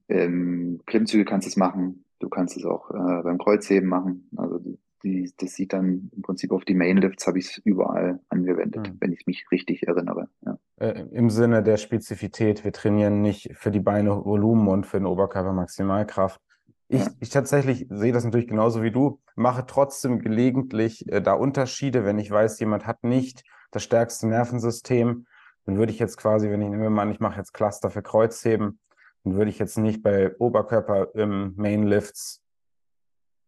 [0.08, 2.06] im Klimmzüge kannst du es machen.
[2.20, 4.30] Du kannst es auch äh, beim Kreuzheben machen.
[4.36, 8.20] Also die, die, das sieht dann im Prinzip auf die Mainlifts, habe ich es überall
[8.30, 8.98] angewendet, mhm.
[9.00, 10.28] wenn ich mich richtig erinnere.
[10.46, 10.58] Ja.
[10.78, 15.08] Äh, Im Sinne der Spezifität, wir trainieren nicht für die Beine Volumen und für den
[15.08, 16.42] Oberkörper Maximalkraft.
[16.90, 17.12] Ich, ja.
[17.22, 22.20] ich tatsächlich sehe das natürlich genauso wie du, mache trotzdem gelegentlich äh, da Unterschiede, wenn
[22.20, 25.26] ich weiß, jemand hat nicht das stärkste Nervensystem,
[25.66, 28.02] dann würde ich jetzt quasi, wenn ich nehme mal an, ich mache jetzt Cluster für
[28.02, 28.80] Kreuzheben,
[29.24, 32.42] dann würde ich jetzt nicht bei Oberkörper im Mainlifts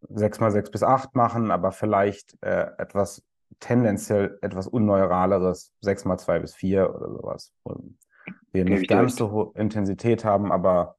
[0.09, 3.23] sechs mal sechs bis acht machen, aber vielleicht äh, etwas
[3.59, 7.53] tendenziell etwas unneuraleres, sechs mal zwei bis vier oder sowas.
[7.63, 7.97] Und
[8.51, 10.97] wir nicht ganz so hohe Intensität haben, aber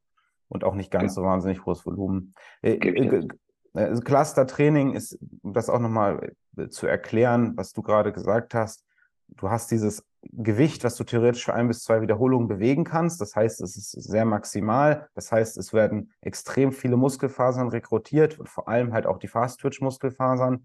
[0.49, 1.23] und auch nicht ganz ja.
[1.23, 2.35] so wahnsinnig hohes Volumen.
[2.63, 3.29] Äh, äh,
[3.75, 6.33] äh, Cluster-Training ist, um das auch nochmal
[6.71, 8.85] zu erklären, was du gerade gesagt hast,
[9.29, 13.21] du hast dieses Gewicht, was du theoretisch für ein bis zwei Wiederholungen bewegen kannst.
[13.21, 15.09] Das heißt, es ist sehr maximal.
[15.15, 20.65] Das heißt, es werden extrem viele Muskelfasern rekrutiert und vor allem halt auch die Fast-Twitch-Muskelfasern.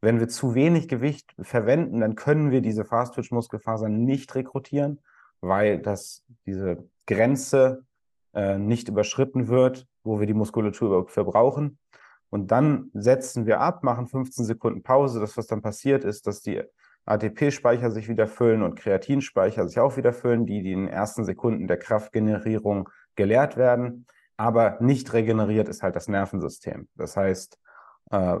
[0.00, 5.00] Wenn wir zu wenig Gewicht verwenden, dann können wir diese Fast-Twitch-Muskelfasern nicht rekrutieren,
[5.40, 7.84] weil das, diese Grenze
[8.32, 11.78] äh, nicht überschritten wird, wo wir die Muskulatur überhaupt verbrauchen.
[12.30, 15.20] Und dann setzen wir ab, machen 15 Sekunden Pause.
[15.20, 16.62] Das, was dann passiert, ist, dass die
[17.06, 21.24] ATP-Speicher sich wieder füllen und Kreatinspeicher sich auch wieder füllen, die, die in den ersten
[21.24, 24.06] Sekunden der Kraftgenerierung geleert werden.
[24.36, 26.88] Aber nicht regeneriert ist halt das Nervensystem.
[26.96, 27.58] Das heißt,
[28.10, 28.38] äh,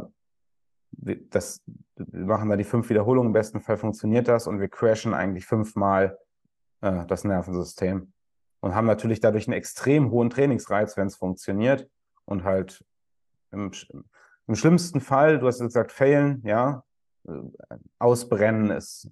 [1.30, 1.62] das,
[1.96, 5.46] wir machen da die fünf Wiederholungen, im besten Fall funktioniert das und wir crashen eigentlich
[5.46, 6.18] fünfmal
[6.80, 8.12] äh, das Nervensystem
[8.60, 11.88] und haben natürlich dadurch einen extrem hohen Trainingsreiz, wenn es funktioniert
[12.24, 12.84] und halt
[13.50, 13.72] im,
[14.46, 16.82] im schlimmsten Fall, du hast gesagt, failen, ja,
[17.98, 19.10] ausbrennen ist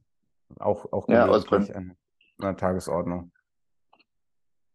[0.59, 1.71] auch, auch ja, ausbrennen.
[1.71, 1.97] Eine,
[2.49, 3.33] eine Tagesordnung.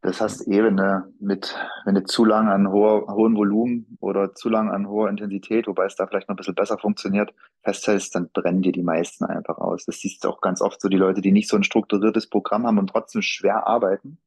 [0.01, 4.33] Das heißt eh, wenn du, mit, wenn du zu lange an hoher, hohem Volumen oder
[4.33, 8.15] zu lange an hoher Intensität, wobei es da vielleicht noch ein bisschen besser funktioniert, festhältst,
[8.15, 9.85] dann brennen dir die meisten einfach aus.
[9.85, 12.65] Das siehst du auch ganz oft so die Leute, die nicht so ein strukturiertes Programm
[12.65, 14.17] haben und trotzdem schwer arbeiten,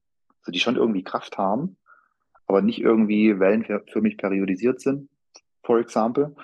[0.42, 1.76] so die schon irgendwie Kraft haben,
[2.46, 5.08] aber nicht irgendwie wellenförmig periodisiert sind,
[5.62, 6.34] for example.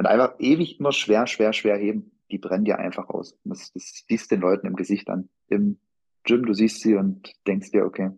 [0.00, 2.10] Und einfach ewig immer schwer, schwer, schwer heben.
[2.30, 3.36] Die brennen dir einfach aus.
[3.44, 5.28] Das, das siehst den Leuten im Gesicht an.
[5.48, 5.78] Im
[6.24, 8.08] Gym, du siehst sie und denkst dir, okay,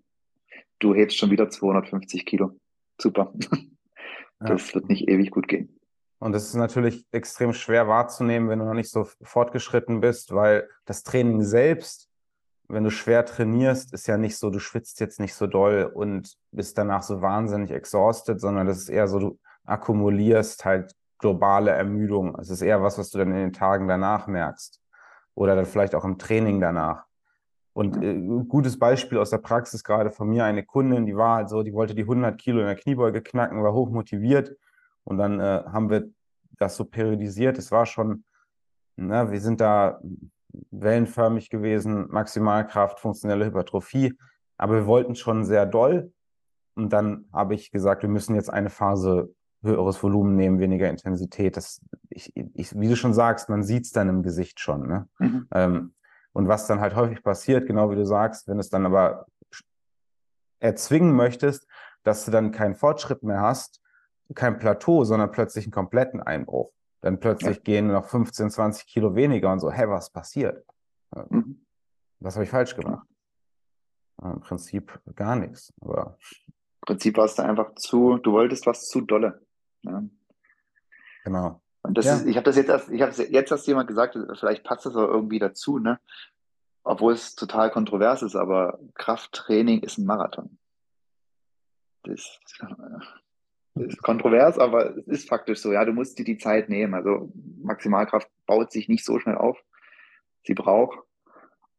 [0.79, 2.53] du hebst schon wieder 250 Kilo.
[3.01, 3.35] Super.
[4.39, 4.75] Das ja.
[4.75, 5.79] wird nicht ewig gut gehen.
[6.19, 10.69] Und das ist natürlich extrem schwer wahrzunehmen, wenn du noch nicht so fortgeschritten bist, weil
[10.85, 12.09] das Training selbst,
[12.67, 16.37] wenn du schwer trainierst, ist ja nicht so, du schwitzt jetzt nicht so doll und
[16.51, 20.93] bist danach so wahnsinnig exhausted, sondern das ist eher so, du akkumulierst halt
[21.23, 22.37] globale Ermüdung.
[22.39, 24.83] Es ist eher was, was du dann in den Tagen danach merkst.
[25.35, 27.07] Oder dann vielleicht auch im Training danach.
[27.73, 31.49] Und äh, gutes Beispiel aus der Praxis gerade von mir, eine Kundin, die war halt
[31.49, 34.55] so, die wollte die 100 Kilo in der Kniebeuge knacken, war hoch motiviert.
[35.05, 36.11] Und dann äh, haben wir
[36.59, 37.57] das so periodisiert.
[37.57, 38.25] Es war schon,
[38.97, 40.01] na, ne, wir sind da
[40.71, 44.19] wellenförmig gewesen, Maximalkraft, funktionelle Hypertrophie.
[44.59, 46.13] Aber wir wollten schon sehr doll.
[46.75, 51.57] Und dann habe ich gesagt, wir müssen jetzt eine Phase höheres Volumen nehmen, weniger Intensität.
[51.57, 54.87] Das, ich, ich, wie du schon sagst, man sieht es dann im Gesicht schon.
[54.87, 55.09] Ne?
[55.19, 55.49] Mhm.
[55.53, 55.95] Ähm,
[56.33, 59.27] und was dann halt häufig passiert, genau wie du sagst, wenn es dann aber
[60.61, 61.67] erzwingen möchtest,
[62.03, 63.81] dass du dann keinen Fortschritt mehr hast,
[64.35, 66.73] kein Plateau, sondern plötzlich einen kompletten Einbruch.
[67.03, 67.63] Dann plötzlich ja.
[67.63, 70.65] gehen noch 15, 20 Kilo weniger und so, hä, was passiert?
[71.29, 71.67] Mhm.
[72.21, 73.07] Was habe ich falsch gemacht?
[74.23, 75.73] Im Prinzip gar nichts.
[75.81, 79.45] Aber Im Prinzip warst du einfach zu, du wolltest was zu dolle.
[79.83, 80.03] Ja.
[81.25, 81.61] Genau.
[81.83, 82.17] Und das ja.
[82.17, 84.95] ist, ich habe das jetzt erst, ich habe jetzt erst jemand gesagt, vielleicht passt das
[84.95, 85.99] auch irgendwie dazu, ne?
[86.85, 90.59] Obwohl es total kontrovers ist, aber Krafttraining ist ein Marathon.
[92.05, 92.41] Das,
[93.75, 95.73] das ist kontrovers, aber es ist faktisch so.
[95.73, 96.95] Ja, du musst dir die Zeit nehmen.
[96.95, 99.57] Also Maximalkraft baut sich nicht so schnell auf.
[100.45, 100.99] Sie braucht.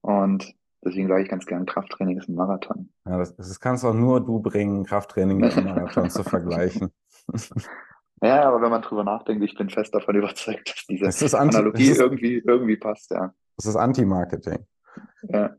[0.01, 2.89] Und deswegen sage ich ganz gern, Krafttraining ist ein Marathon.
[3.05, 6.91] Ja, das, das kannst auch nur du bringen, Krafttraining mit einem Marathon zu vergleichen.
[8.23, 11.89] Ja, aber wenn man drüber nachdenkt, ich bin fest davon überzeugt, dass diese das Analogie
[11.89, 13.33] das irgendwie, irgendwie passt, ja.
[13.57, 14.65] Das ist Anti-Marketing.
[15.23, 15.55] Ja.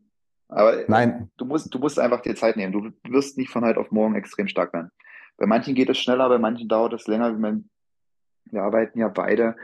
[0.48, 1.30] Aber Nein.
[1.36, 2.72] Du, musst, du musst einfach dir Zeit nehmen.
[2.72, 4.90] Du wirst nicht von heute auf morgen extrem stark werden.
[5.36, 7.36] Bei manchen geht es schneller, bei manchen dauert es länger.
[8.50, 9.56] Wir arbeiten ja beide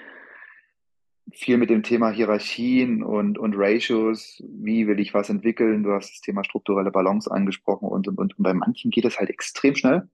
[1.33, 4.43] viel mit dem Thema Hierarchien und, und Ratios.
[4.47, 5.85] Wie will ich was entwickeln?
[5.85, 8.39] Du hast das Thema strukturelle Balance angesprochen und, und, und.
[8.39, 10.09] Und bei manchen geht es halt extrem schnell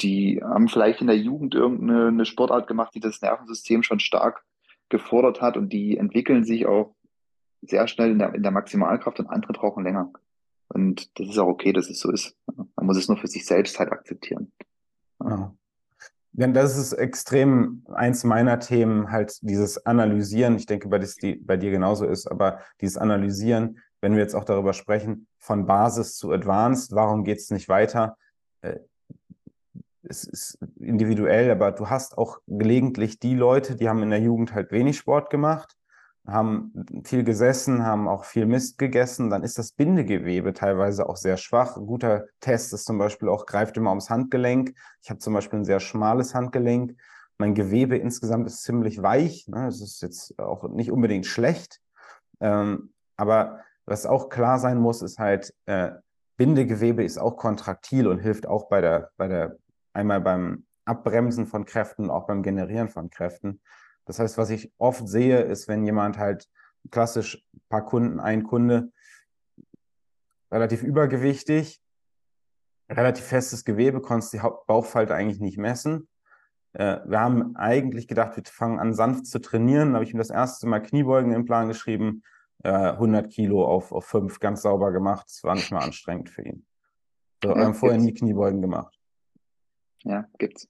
[0.00, 4.44] die haben vielleicht in der Jugend irgendeine Sportart gemacht, die das Nervensystem schon stark
[4.88, 6.94] gefordert hat und die entwickeln sich auch
[7.62, 10.12] sehr schnell in der, in der Maximalkraft und andere brauchen länger.
[10.68, 12.36] Und das ist auch okay, dass es so ist.
[12.76, 14.52] Man muss es nur für sich selbst halt akzeptieren.
[15.22, 15.54] Ja.
[16.32, 20.56] Denn das ist extrem eins meiner Themen, halt dieses Analysieren.
[20.56, 24.34] Ich denke, bei, das, die, bei dir genauso ist, aber dieses Analysieren, wenn wir jetzt
[24.34, 28.16] auch darüber sprechen, von Basis zu Advanced, warum geht es nicht weiter?
[30.08, 34.54] Es ist individuell, aber du hast auch gelegentlich die Leute, die haben in der Jugend
[34.54, 35.76] halt wenig Sport gemacht,
[36.26, 36.72] haben
[37.04, 41.76] viel gesessen, haben auch viel Mist gegessen, dann ist das Bindegewebe teilweise auch sehr schwach.
[41.76, 44.74] Ein guter Test ist zum Beispiel auch, greift immer ums Handgelenk.
[45.02, 46.96] Ich habe zum Beispiel ein sehr schmales Handgelenk.
[47.36, 49.46] Mein Gewebe insgesamt ist ziemlich weich.
[49.48, 49.66] Ne?
[49.66, 51.80] Das ist jetzt auch nicht unbedingt schlecht.
[52.40, 55.90] Ähm, aber was auch klar sein muss, ist halt, äh,
[56.36, 59.56] Bindegewebe ist auch kontraktil und hilft auch bei der, bei der
[59.94, 63.60] einmal beim Abbremsen von Kräften, auch beim Generieren von Kräften.
[64.04, 66.48] Das heißt, was ich oft sehe, ist, wenn jemand halt
[66.90, 68.92] klassisch ein paar Kunden, ein Kunde,
[70.50, 71.80] relativ übergewichtig,
[72.90, 76.08] relativ festes Gewebe, konntest die Bauchfalte eigentlich nicht messen.
[76.74, 79.90] Äh, wir haben eigentlich gedacht, wir fangen an sanft zu trainieren.
[79.90, 82.22] Da habe ich ihm das erste Mal Kniebeugen im Plan geschrieben,
[82.62, 85.26] 100 äh, Kilo auf, auf 5, ganz sauber gemacht.
[85.28, 86.66] Das war nicht mal anstrengend für ihn.
[87.42, 88.98] So, ja, wir haben vorher nie Kniebeugen gemacht.
[90.04, 90.68] Ja, gibt's.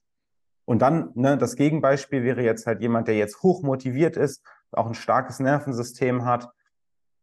[0.65, 4.87] Und dann, ne, das Gegenbeispiel wäre jetzt halt jemand, der jetzt hoch motiviert ist, auch
[4.87, 6.49] ein starkes Nervensystem hat,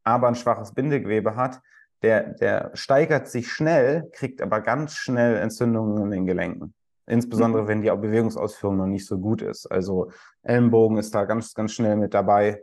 [0.04, 1.60] aber ein schwaches Bindegewebe hat,
[2.02, 6.74] der, der steigert sich schnell, kriegt aber ganz schnell Entzündungen in den Gelenken.
[7.06, 7.68] Insbesondere, mhm.
[7.68, 9.66] wenn die Bewegungsausführung noch nicht so gut ist.
[9.66, 10.10] Also
[10.42, 12.62] Ellenbogen ist da ganz, ganz schnell mit dabei,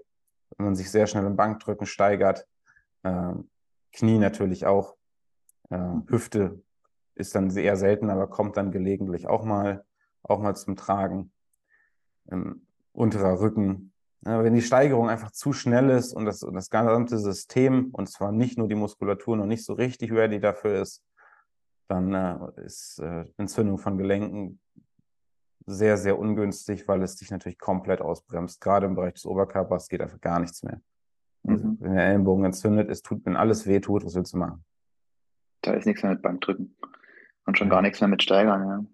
[0.57, 2.47] wenn man sich sehr schnell im Bankdrücken steigert.
[3.03, 3.33] Äh,
[3.93, 4.95] Knie natürlich auch.
[5.69, 6.61] Äh, Hüfte
[7.19, 9.85] ist dann sehr selten, aber kommt dann gelegentlich auch mal,
[10.23, 11.31] auch mal zum Tragen.
[12.31, 13.93] Ähm, unterer Rücken.
[14.25, 18.31] Ja, wenn die Steigerung einfach zu schnell ist und das, das gesamte System, und zwar
[18.31, 21.03] nicht nur die Muskulatur, noch nicht so richtig ready dafür ist,
[21.87, 24.59] dann äh, ist äh, Entzündung von Gelenken
[25.65, 28.59] sehr, sehr ungünstig, weil es dich natürlich komplett ausbremst.
[28.59, 30.81] Gerade im Bereich des Oberkörpers geht einfach gar nichts mehr.
[31.47, 31.77] Also, mhm.
[31.79, 34.65] Wenn der Ellenbogen entzündet ist, tut, wenn alles weh tut, was willst du machen?
[35.61, 36.75] Da ist nichts mehr mit Bankdrücken.
[37.49, 38.85] Und schon gar nichts mehr mit Steigern, ja.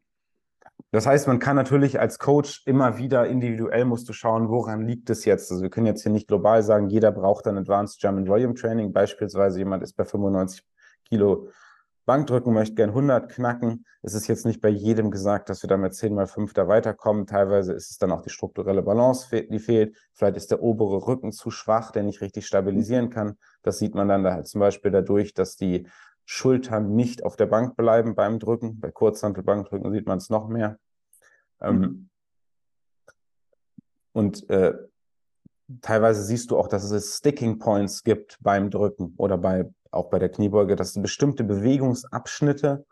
[0.91, 5.09] Das heißt, man kann natürlich als Coach immer wieder individuell musst du schauen, woran liegt
[5.09, 5.51] es jetzt.
[5.51, 8.93] Also wir können jetzt hier nicht global sagen, jeder braucht ein Advanced German Volume Training.
[8.93, 10.63] Beispielsweise jemand ist bei 95
[11.03, 11.49] Kilo
[12.05, 13.85] Bankdrücken, möchte gern 100 knacken.
[14.03, 17.27] Es ist jetzt nicht bei jedem gesagt, dass wir damit 10 mal 5 da weiterkommen.
[17.27, 19.97] Teilweise ist es dann auch die strukturelle Balance, die fehlt.
[20.13, 23.37] Vielleicht ist der obere Rücken zu schwach, der nicht richtig stabilisieren kann.
[23.63, 25.89] Das sieht man dann da halt zum Beispiel dadurch, dass die
[26.25, 28.79] Schultern nicht auf der Bank bleiben beim Drücken.
[28.79, 30.77] Bei Kurzhantelbankdrücken sieht man es noch mehr.
[31.61, 32.09] Ähm, mhm.
[34.11, 34.73] und äh,
[35.81, 40.19] teilweise siehst du auch, dass es Sticking Points gibt beim Drücken oder bei auch bei
[40.19, 42.85] der Kniebeuge, dass bestimmte Bewegungsabschnitte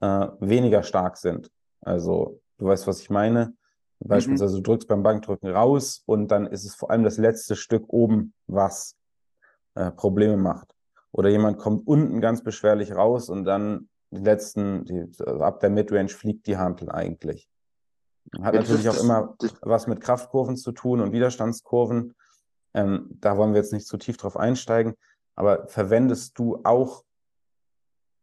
[0.00, 1.50] äh, weniger stark sind.
[1.82, 3.54] Also du weißt, was ich meine.
[4.00, 4.62] Beispielsweise mhm.
[4.62, 8.34] du drückst beim Bankdrücken raus und dann ist es vor allem das letzte Stück oben,
[8.46, 8.96] was
[9.74, 10.71] äh, Probleme macht.
[11.12, 15.70] Oder jemand kommt unten ganz beschwerlich raus und dann die letzten, die, also ab der
[15.70, 17.48] Midrange fliegt die Hantel eigentlich.
[18.40, 22.14] Hat Jetzt natürlich auch immer was mit Kraftkurven zu tun und Widerstandskurven.
[22.74, 24.94] Ähm, da wollen wir jetzt nicht zu tief drauf einsteigen.
[25.34, 27.04] Aber verwendest du auch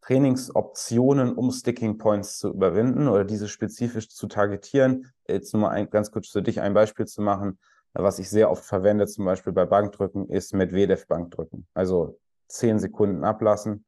[0.01, 5.11] Trainingsoptionen, um Sticking Points zu überwinden oder diese spezifisch zu targetieren?
[5.27, 7.59] Jetzt nur mal ein, ganz kurz für dich ein Beispiel zu machen.
[7.93, 11.67] Was ich sehr oft verwende, zum Beispiel bei Bankdrücken, ist mit WDF Bankdrücken.
[11.73, 12.19] Also
[12.49, 13.85] zehn Sekunden ablassen,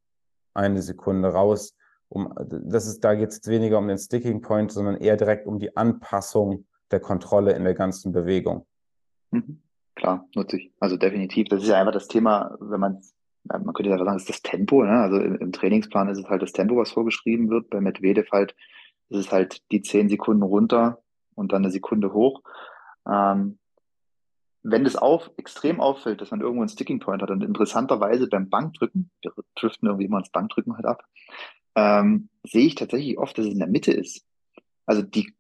[0.54, 1.76] eine Sekunde raus.
[2.10, 5.60] Um, das ist, da geht es weniger um den Sticking Point, sondern eher direkt um
[5.60, 8.65] die Anpassung der Kontrolle in der ganzen Bewegung.
[9.32, 9.62] Mhm.
[9.95, 10.71] Klar, nutze ich.
[10.80, 11.47] Also definitiv.
[11.50, 13.02] Das ist ja einfach das Thema, wenn man,
[13.43, 14.84] man könnte ja sagen, das ist das Tempo.
[14.84, 14.91] Ne?
[14.91, 17.69] Also im, im, Trainingsplan ist es halt das Tempo, was vorgeschrieben wird.
[17.69, 18.56] Bei Medvedev halt
[19.10, 21.02] ist es halt die zehn Sekunden runter
[21.36, 22.41] und dann eine Sekunde hoch.
[23.10, 23.60] Ähm,
[24.63, 28.50] wenn das auf, extrem auffällt, dass man irgendwo einen Sticking Point hat und interessanterweise beim
[28.50, 31.04] Bankdrücken, wir driften irgendwie immer ins Bankdrücken halt ab,
[31.76, 34.26] ähm, sehe ich tatsächlich oft, dass es in der Mitte ist.
[34.86, 35.34] Also die,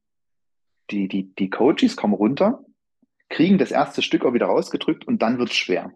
[0.89, 2.63] die, die, die Coaches kommen runter
[3.31, 5.91] kriegen das erste Stück auch wieder rausgedrückt und dann wird es schwer.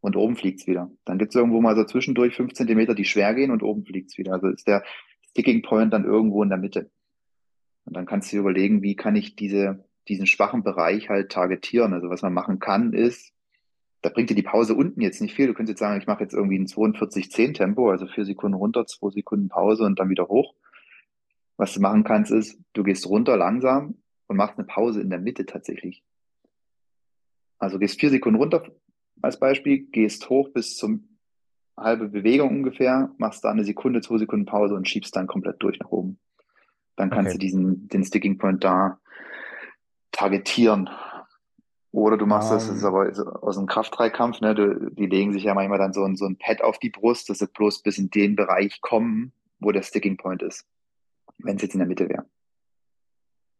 [0.00, 0.90] Und oben fliegt es wieder.
[1.04, 4.10] Dann gibt es irgendwo mal so zwischendurch fünf Zentimeter, die schwer gehen und oben fliegt
[4.10, 4.32] es wieder.
[4.32, 4.82] Also ist der
[5.28, 6.90] Sticking Point dann irgendwo in der Mitte.
[7.84, 11.94] Und dann kannst du dir überlegen, wie kann ich diese, diesen schwachen Bereich halt targetieren.
[11.94, 13.32] Also was man machen kann, ist,
[14.02, 15.46] da bringt dir die Pause unten jetzt nicht viel.
[15.46, 18.86] Du könntest jetzt sagen, ich mache jetzt irgendwie ein 42-10 Tempo, also vier Sekunden runter,
[18.86, 20.54] zwei Sekunden Pause und dann wieder hoch.
[21.56, 25.18] Was du machen kannst, ist, du gehst runter langsam und machst eine Pause in der
[25.18, 26.02] Mitte tatsächlich.
[27.58, 28.64] Also gehst vier Sekunden runter
[29.22, 31.18] als Beispiel, gehst hoch bis zum
[31.76, 35.78] halbe Bewegung ungefähr, machst da eine Sekunde, zwei Sekunden Pause und schiebst dann komplett durch
[35.78, 36.18] nach oben.
[36.96, 37.38] Dann kannst okay.
[37.38, 38.98] du diesen, den Sticking Point da
[40.20, 40.90] targetieren.
[41.92, 42.56] Oder du machst um.
[42.56, 43.10] das, das ist aber
[43.42, 44.54] aus dem Kraftdreikampf, ne?
[44.54, 47.28] Du, die legen sich ja manchmal dann so ein, so ein Pad auf die Brust,
[47.28, 50.66] dass sie bloß bis in den Bereich kommen, wo der Sticking Point ist.
[51.38, 52.26] Wenn es jetzt in der Mitte wäre.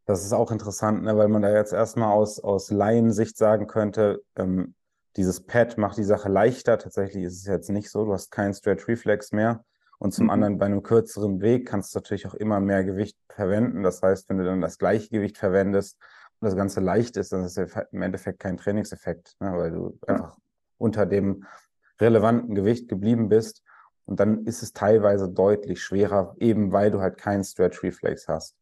[0.06, 4.22] Das ist auch interessant, ne, weil man da jetzt erstmal aus, aus Laiensicht sagen könnte,
[4.36, 4.74] ähm,
[5.16, 6.78] dieses Pad macht die Sache leichter.
[6.78, 8.04] Tatsächlich ist es jetzt nicht so.
[8.04, 9.64] Du hast keinen Stretch Reflex mehr.
[9.98, 10.30] Und zum mhm.
[10.30, 13.82] anderen bei einem kürzeren Weg kannst du natürlich auch immer mehr Gewicht verwenden.
[13.82, 15.98] Das heißt, wenn du dann das gleiche Gewicht verwendest
[16.40, 20.14] das Ganze leicht ist, dann ist es im Endeffekt kein Trainingseffekt, ne, weil du ja.
[20.14, 20.38] einfach
[20.78, 21.44] unter dem
[22.00, 23.62] relevanten Gewicht geblieben bist.
[24.06, 28.56] Und dann ist es teilweise deutlich schwerer, eben weil du halt keinen Stretch Reflex hast.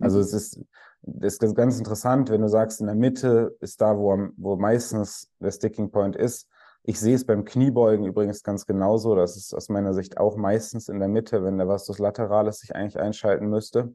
[0.00, 0.22] Also mhm.
[0.22, 0.60] es ist,
[1.02, 5.30] das ist ganz interessant, wenn du sagst, in der Mitte ist da, wo, wo meistens
[5.40, 6.48] der Sticking Point ist.
[6.84, 9.14] Ich sehe es beim Kniebeugen übrigens ganz genauso.
[9.14, 12.74] Das ist aus meiner Sicht auch meistens in der Mitte, wenn der Vastus lateralis sich
[12.74, 13.92] eigentlich einschalten müsste.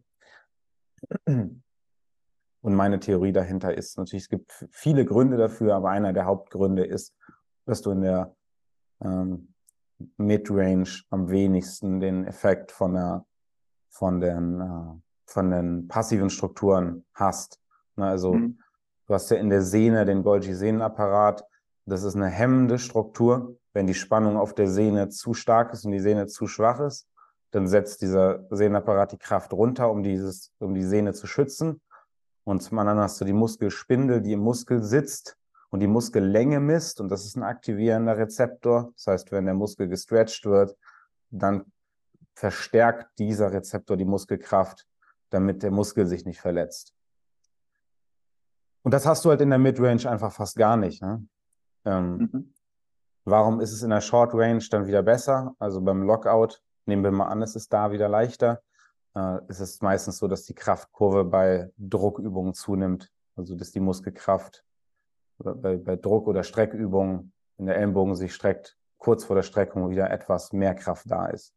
[2.62, 6.84] Und meine Theorie dahinter ist natürlich, es gibt viele Gründe dafür, aber einer der Hauptgründe
[6.86, 7.16] ist,
[7.66, 8.36] dass du in der
[9.02, 9.54] ähm,
[10.18, 13.26] Midrange am wenigsten den Effekt von der
[13.90, 17.60] von den äh, von den passiven Strukturen hast.
[17.96, 18.60] Ne, also mhm.
[19.08, 21.46] du hast ja in der Sehne den Golgi-Sehnenapparat.
[21.86, 23.58] Das ist eine hemmende Struktur.
[23.74, 27.08] Wenn die Spannung auf der Sehne zu stark ist und die Sehne zu schwach ist,
[27.52, 31.82] dann setzt dieser Sehnenapparat die Kraft runter, um dieses, um die Sehne zu schützen.
[32.44, 35.38] Und zum anderen hast du die Muskelspindel, die im Muskel sitzt
[35.70, 37.00] und die Muskellänge misst.
[37.00, 38.92] Und das ist ein aktivierender Rezeptor.
[38.96, 40.76] Das heißt, wenn der Muskel gestretched wird,
[41.30, 41.66] dann
[42.34, 44.88] verstärkt dieser Rezeptor die Muskelkraft,
[45.30, 46.94] damit der Muskel sich nicht verletzt.
[48.82, 51.02] Und das hast du halt in der Midrange einfach fast gar nicht.
[51.02, 51.28] Ne?
[51.86, 52.54] Ähm, mhm.
[53.26, 55.54] Warum ist es in der Short Range dann wieder besser?
[55.60, 58.62] Also beim Lockout, nehmen wir mal an, es ist da wieder leichter.
[59.16, 63.12] Äh, ist es meistens so, dass die Kraftkurve bei Druckübungen zunimmt.
[63.36, 64.66] Also dass die Muskelkraft
[65.38, 70.12] bei, bei Druck- oder Streckübungen, wenn der Ellenbogen sich streckt, kurz vor der Streckung wieder
[70.12, 71.54] etwas mehr Kraft da ist.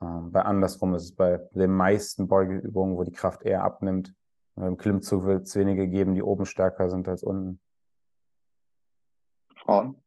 [0.00, 4.14] Ähm, bei andersrum ist es bei den meisten Beugeübungen, wo die Kraft eher abnimmt.
[4.56, 7.60] Im Klimmzug wird es wenige geben, die oben stärker sind als unten.
[9.56, 10.02] Frauen?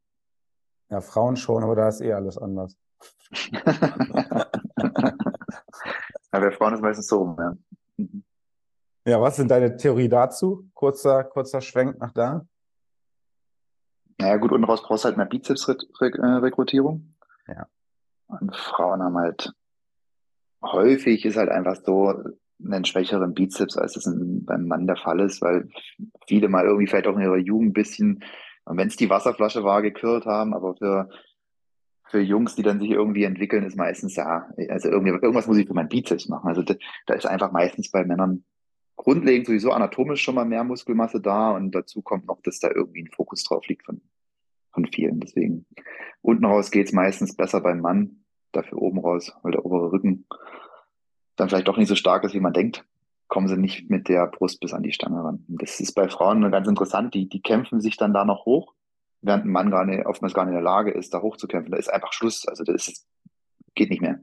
[0.89, 2.77] Ja, Frauen schon, aber da ist eh alles anders.
[6.35, 7.57] ja, bei Frauen ist meistens so rum, ja.
[7.97, 8.23] Mhm.
[9.07, 10.67] Ja, was sind deine Theorie dazu?
[10.73, 12.45] Kurzer, kurzer Schwenk nach da.
[14.17, 17.15] Naja, gut, unten raus brauchst du halt mehr Bizeps-Rekrutierung.
[17.47, 17.67] Ja.
[18.27, 19.53] Und Frauen haben halt
[20.63, 22.13] häufig ist halt einfach so
[22.63, 25.69] einen schwächeren Bizeps, als es beim Mann der Fall ist, weil
[26.27, 28.23] viele mal irgendwie vielleicht auch in ihrer Jugend ein bisschen,
[28.65, 31.09] wenn es die Wasserflasche war, gekürt haben, aber für,
[32.07, 35.67] für Jungs, die dann sich irgendwie entwickeln, ist meistens ja, also irgendwie, irgendwas muss ich
[35.67, 36.47] für meinen Bizeps machen.
[36.47, 38.43] Also da, ist einfach meistens bei Männern
[38.95, 43.03] grundlegend sowieso anatomisch schon mal mehr Muskelmasse da und dazu kommt noch, dass da irgendwie
[43.03, 44.01] ein Fokus drauf liegt von,
[44.71, 45.19] von vielen.
[45.19, 45.65] Deswegen
[46.21, 50.27] unten raus geht's meistens besser beim Mann, dafür oben raus, weil der obere Rücken
[51.35, 52.85] dann vielleicht doch nicht so stark ist, wie man denkt,
[53.27, 55.43] kommen sie nicht mit der Brust bis an die Stange ran.
[55.47, 58.74] Das ist bei Frauen ganz interessant, die, die kämpfen sich dann da noch hoch,
[59.25, 61.71] während ein Mann gar nicht, oftmals gar nicht in der Lage ist, da hochzukämpfen.
[61.71, 62.47] Da ist einfach Schluss.
[62.47, 63.07] Also das ist,
[63.73, 64.19] geht nicht mehr.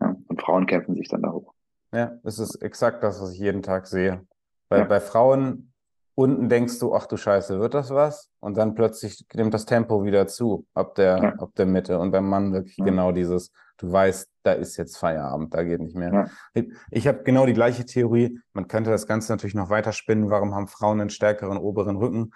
[0.00, 1.54] Ja, und Frauen kämpfen sich dann da hoch.
[1.92, 4.26] Ja, das ist exakt das, was ich jeden Tag sehe.
[4.68, 4.84] Weil ja.
[4.84, 5.72] bei Frauen
[6.14, 8.30] unten denkst du, ach du Scheiße, wird das was?
[8.40, 11.32] Und dann plötzlich nimmt das Tempo wieder zu, ab der, ja.
[11.34, 11.98] ab der Mitte.
[11.98, 12.84] Und beim Mann wirklich ja.
[12.84, 16.12] genau dieses, du weißt, da ist jetzt Feierabend, da geht nicht mehr.
[16.12, 16.26] Ja.
[16.54, 18.40] Ich, ich habe genau die gleiche Theorie.
[18.54, 20.30] Man könnte das Ganze natürlich noch weiter spinnen.
[20.30, 22.32] Warum haben Frauen einen stärkeren oberen Rücken?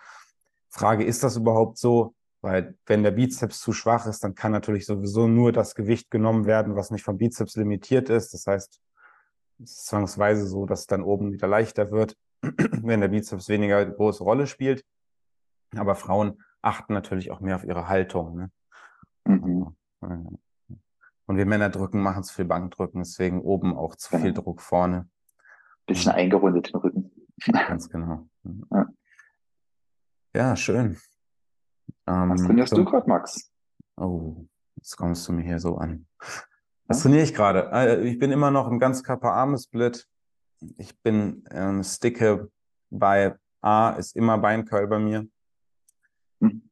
[0.70, 2.14] Frage, ist das überhaupt so?
[2.42, 6.46] Weil wenn der Bizeps zu schwach ist, dann kann natürlich sowieso nur das Gewicht genommen
[6.46, 8.32] werden, was nicht vom Bizeps limitiert ist.
[8.32, 8.80] Das heißt,
[9.62, 13.84] es ist zwangsweise so, dass es dann oben wieder leichter wird, wenn der Bizeps weniger
[13.84, 14.84] große Rolle spielt.
[15.76, 18.36] Aber Frauen achten natürlich auch mehr auf ihre Haltung.
[18.36, 18.50] Ne?
[19.26, 19.76] Mhm.
[21.26, 24.40] Und wir Männer drücken, machen zu viel Bankdrücken, deswegen oben auch zu viel genau.
[24.40, 25.08] Druck vorne.
[25.86, 27.10] Bisschen eingerundet den Rücken.
[27.52, 28.26] Ganz genau.
[28.72, 28.86] Ja,
[30.34, 30.98] ja schön.
[32.06, 33.50] Ähm, Was trainierst so, du gerade, Max?
[33.96, 34.44] Oh,
[34.76, 36.06] jetzt kommst du mir hier so an.
[36.86, 37.70] Was trainiere ich gerade?
[37.72, 40.06] Äh, ich bin immer noch im Ganzkörper-Arme-Split.
[40.76, 42.50] Ich bin ähm, sticke
[42.90, 45.26] bei A, ist immer Beincurl bei mir.
[46.40, 46.68] Hm.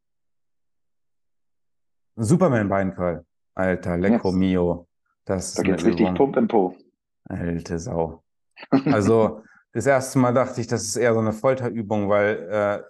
[2.16, 3.24] Superman Beincurl.
[3.54, 4.36] Alter, Lecco yes.
[4.36, 4.88] Mio.
[5.24, 6.76] Das da geht's richtig Pump im Po.
[7.24, 8.22] Alte Sau.
[8.86, 9.42] Also,
[9.72, 12.82] das erste Mal dachte ich, das ist eher so eine Folterübung, weil äh,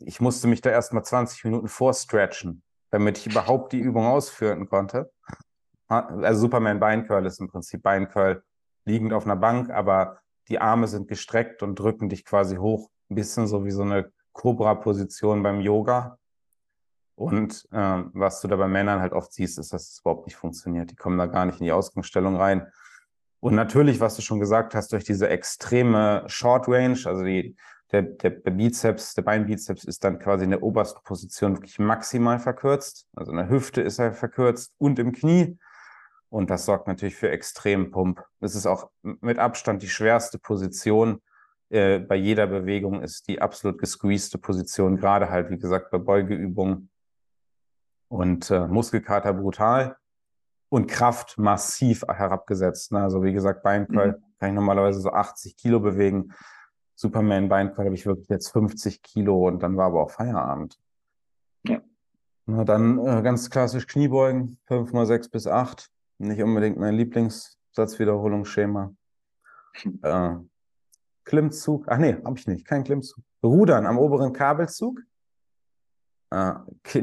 [0.00, 4.68] ich musste mich da erst mal 20 Minuten vorstretchen, damit ich überhaupt die Übung ausführen
[4.68, 5.12] konnte.
[5.88, 8.42] Also Superman Beincurl ist im Prinzip Beincurl
[8.84, 12.90] liegend auf einer Bank, aber die Arme sind gestreckt und drücken dich quasi hoch.
[13.10, 16.18] Ein bisschen so wie so eine Cobra-Position beim Yoga.
[17.14, 20.36] Und äh, was du da bei Männern halt oft siehst, ist, dass es überhaupt nicht
[20.36, 20.90] funktioniert.
[20.90, 22.70] Die kommen da gar nicht in die Ausgangsstellung rein.
[23.40, 27.56] Und natürlich, was du schon gesagt hast, durch diese extreme Short Range, also die,
[27.92, 33.06] der, der Bizeps, der Beinbizeps ist dann quasi in der obersten Position wirklich maximal verkürzt.
[33.14, 35.58] Also in der Hüfte ist er verkürzt und im Knie.
[36.28, 38.22] Und das sorgt natürlich für Extrempump.
[38.40, 41.22] Das ist auch mit Abstand die schwerste Position.
[41.68, 46.90] Äh, bei jeder Bewegung ist die absolut gesqueezte Position, gerade halt, wie gesagt, bei Beugeübungen.
[48.08, 49.96] Und äh, Muskelkater brutal
[50.68, 52.92] und Kraft massiv herabgesetzt.
[52.92, 53.02] Ne?
[53.02, 54.24] Also wie gesagt, Beincurl mhm.
[54.38, 56.32] kann ich normalerweise so 80 Kilo bewegen.
[56.96, 60.80] Superman Beincurl habe ich wirklich jetzt 50 Kilo und dann war aber auch Feierabend.
[61.64, 61.80] Ja.
[62.46, 68.94] Na, dann äh, ganz klassisch Kniebeugen, 5 mal 6 bis 8 nicht unbedingt mein Lieblingssatzwiederholungsschema.
[69.74, 70.00] Hm.
[70.02, 70.36] Äh,
[71.24, 73.22] Klimmzug, ach nee, habe ich nicht, kein Klimmzug.
[73.42, 75.02] Rudern am oberen Kabelzug,
[76.30, 76.54] äh,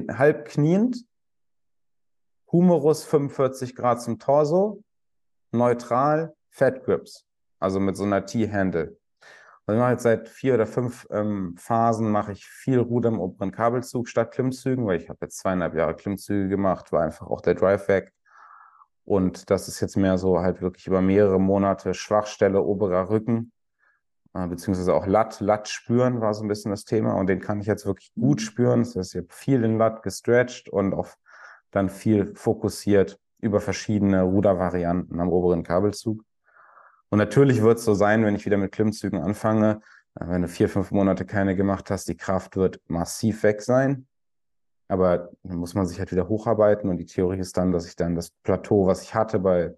[0.09, 1.05] halb kniend,
[2.51, 4.83] Humerus 45 Grad zum Torso,
[5.51, 7.25] neutral, Fat Grips,
[7.59, 8.97] also mit so einer T-Handle.
[9.66, 13.22] Und ich mache jetzt seit vier oder fünf ähm, Phasen mache ich viel Rudern am
[13.22, 17.39] oberen Kabelzug statt Klimmzügen, weil ich habe jetzt zweieinhalb Jahre Klimmzüge gemacht, war einfach auch
[17.39, 18.11] der Drive weg.
[19.05, 23.51] Und das ist jetzt mehr so halt wirklich über mehrere Monate Schwachstelle, oberer Rücken,
[24.34, 25.39] äh, beziehungsweise auch Lat.
[25.39, 28.39] Lat spüren war so ein bisschen das Thema und den kann ich jetzt wirklich gut
[28.39, 28.43] mhm.
[28.43, 28.80] spüren.
[28.80, 31.07] Das heißt, ich habe viel den Lat gestretched und auch
[31.72, 36.24] dann viel fokussiert über verschiedene Rudervarianten am oberen Kabelzug.
[37.14, 39.82] Und natürlich wird es so sein, wenn ich wieder mit Klimmzügen anfange,
[40.16, 44.07] äh, wenn du vier, fünf Monate keine gemacht hast, die Kraft wird massiv weg sein.
[44.88, 47.95] Aber dann muss man sich halt wieder hocharbeiten und die Theorie ist dann, dass ich
[47.95, 49.76] dann das Plateau, was ich hatte bei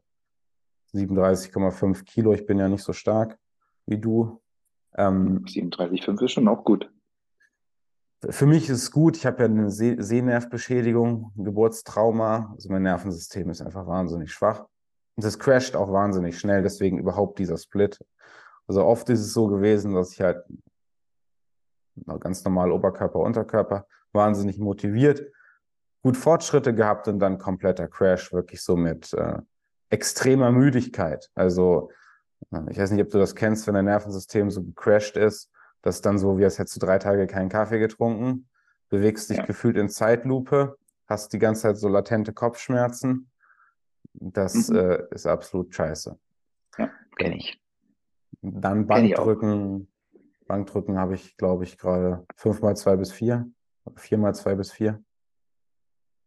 [0.94, 3.38] 37,5 Kilo, ich bin ja nicht so stark
[3.86, 4.42] wie du.
[4.96, 6.90] Ähm, 37,5 ist schon auch gut.
[8.30, 9.18] Für mich ist es gut.
[9.18, 12.54] Ich habe ja eine Seh Sehnervbeschädigung, ein Geburtstrauma.
[12.56, 14.68] Also mein Nervensystem ist einfach wahnsinnig schwach.
[15.16, 17.99] Und das crasht auch wahnsinnig schnell, deswegen überhaupt dieser Split.
[18.68, 20.43] Also oft ist es so gewesen, dass ich halt
[22.20, 25.32] ganz normal Oberkörper, Unterkörper, wahnsinnig motiviert,
[26.01, 29.39] gut Fortschritte gehabt und dann kompletter Crash, wirklich so mit äh,
[29.89, 31.30] extremer Müdigkeit.
[31.36, 31.89] Also
[32.70, 35.49] ich weiß nicht, ob du das kennst, wenn dein Nervensystem so gecrashed ist,
[35.82, 38.47] das ist dann so, wie als hättest du drei Tage keinen Kaffee getrunken,
[38.89, 39.45] bewegst dich ja.
[39.45, 43.30] gefühlt in Zeitlupe, hast die ganze Zeit so latente Kopfschmerzen.
[44.20, 44.78] Das mhm.
[44.78, 46.18] äh, ist absolut scheiße.
[46.78, 47.61] Ja, kenne ich.
[48.41, 49.88] Dann Bankdrücken.
[50.47, 53.49] Bankdrücken habe ich, glaube ich, gerade fünf mal zwei bis vier.
[53.95, 55.03] Vier mal zwei bis vier.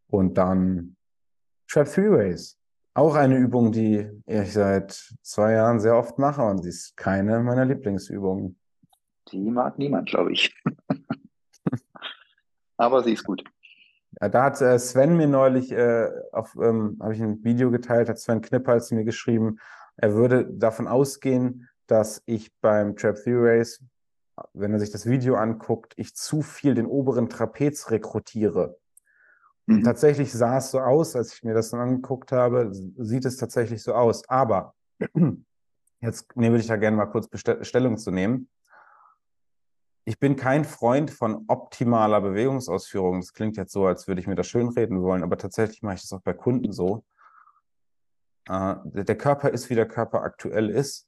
[0.07, 0.97] Und dann
[1.67, 2.57] Trap Three Ways.
[2.93, 7.39] Auch eine Übung, die ich seit zwei Jahren sehr oft mache und sie ist keine
[7.39, 8.59] meiner Lieblingsübungen.
[9.31, 10.53] Die mag niemand, glaube ich.
[12.77, 13.43] Aber sie ist gut.
[14.19, 18.19] Da hat äh, Sven mir neulich äh, auf, ähm, habe ich ein Video geteilt, hat
[18.19, 19.59] Sven Knippals mir geschrieben,
[19.95, 23.83] er würde davon ausgehen, dass ich beim Trap Theory Race,
[24.53, 28.77] wenn er sich das Video anguckt, ich zu viel den oberen Trapez rekrutiere.
[29.65, 29.83] Mhm.
[29.83, 33.83] Tatsächlich sah es so aus, als ich mir das dann angeguckt habe, sieht es tatsächlich
[33.83, 34.27] so aus.
[34.27, 34.73] Aber
[36.01, 37.27] jetzt würde ich da gerne mal kurz
[37.61, 38.49] Stellung zu nehmen.
[40.09, 43.21] Ich bin kein Freund von optimaler Bewegungsausführung.
[43.21, 46.01] Das klingt jetzt so, als würde ich mir das schönreden wollen, aber tatsächlich mache ich
[46.01, 47.03] das auch bei Kunden so.
[48.47, 51.07] Äh, der Körper ist, wie der Körper aktuell ist.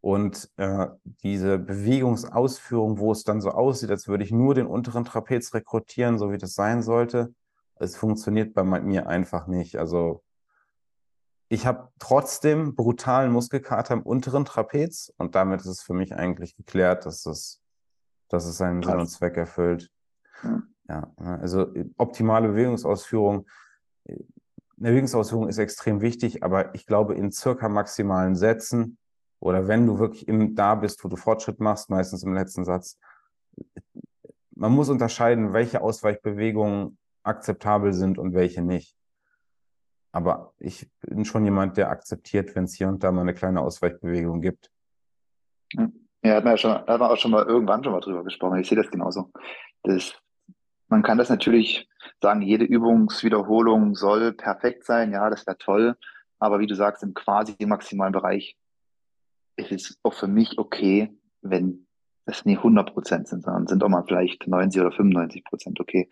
[0.00, 0.86] Und äh,
[1.22, 6.18] diese Bewegungsausführung, wo es dann so aussieht, als würde ich nur den unteren Trapez rekrutieren,
[6.18, 7.34] so wie das sein sollte,
[7.74, 9.76] es funktioniert bei mir einfach nicht.
[9.76, 10.22] Also
[11.50, 16.56] ich habe trotzdem brutalen Muskelkater im unteren Trapez und damit ist es für mich eigentlich
[16.56, 17.60] geklärt, dass es,
[18.28, 19.90] dass es seinen Sinn und Zweck erfüllt.
[20.42, 20.62] Ja.
[20.88, 23.46] ja, also optimale Bewegungsausführung.
[24.76, 28.98] Bewegungsausführung ist extrem wichtig, aber ich glaube, in circa maximalen Sätzen
[29.40, 32.98] oder wenn du wirklich im, da bist, wo du Fortschritt machst, meistens im letzten Satz,
[34.54, 38.96] man muss unterscheiden, welche Ausweichbewegungen akzeptabel sind und welche nicht.
[40.12, 43.60] Aber ich bin schon jemand, der akzeptiert, wenn es hier und da mal eine kleine
[43.60, 44.70] Ausweichbewegung gibt.
[45.72, 45.90] Ja,
[46.24, 48.58] hat man ja schon, hat man auch schon mal irgendwann schon mal drüber gesprochen.
[48.58, 49.30] Ich sehe das genauso.
[49.82, 50.14] Das,
[50.88, 51.88] man kann das natürlich
[52.20, 55.12] sagen, jede Übungswiederholung soll perfekt sein.
[55.12, 55.96] Ja, das wäre toll.
[56.38, 58.56] Aber wie du sagst, im quasi maximalen Bereich
[59.56, 61.86] ist es auch für mich okay, wenn
[62.26, 66.10] das nie 100 Prozent sind, sondern sind auch mal vielleicht 90 oder 95 Prozent okay.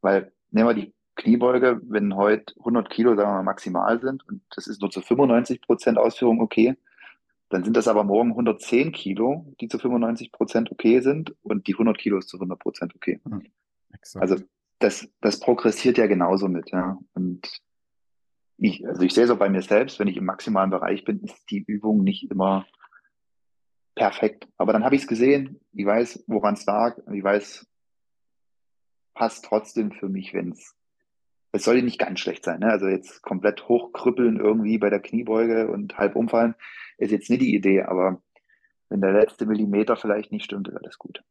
[0.00, 4.40] Weil nehmen wir die Kniebeuge, wenn heute 100 Kilo, sagen wir mal, maximal sind und
[4.54, 6.76] das ist nur zu 95 Prozent Ausführung okay,
[7.48, 11.74] dann sind das aber morgen 110 Kilo, die zu 95 Prozent okay sind und die
[11.74, 13.20] 100 Kilo ist zu 100 Prozent okay.
[13.24, 13.46] Mhm,
[14.14, 14.36] also
[14.78, 16.98] das, das progressiert ja genauso mit, ja.
[17.14, 17.48] Und
[18.58, 21.50] ich, also ich sehe so bei mir selbst, wenn ich im maximalen Bereich bin, ist
[21.50, 22.66] die Übung nicht immer
[23.94, 24.48] perfekt.
[24.56, 27.66] Aber dann habe ich es gesehen, ich weiß, woran es lag, ich weiß,
[29.14, 30.74] passt trotzdem für mich, wenn es,
[31.52, 32.60] es soll nicht ganz schlecht sein.
[32.60, 32.70] Ne?
[32.70, 36.54] Also jetzt komplett hochkrüppeln irgendwie bei der Kniebeuge und halb umfallen,
[36.98, 38.20] ist jetzt nicht die Idee, aber
[38.88, 41.22] wenn der letzte Millimeter vielleicht nicht stimmt, wäre das gut.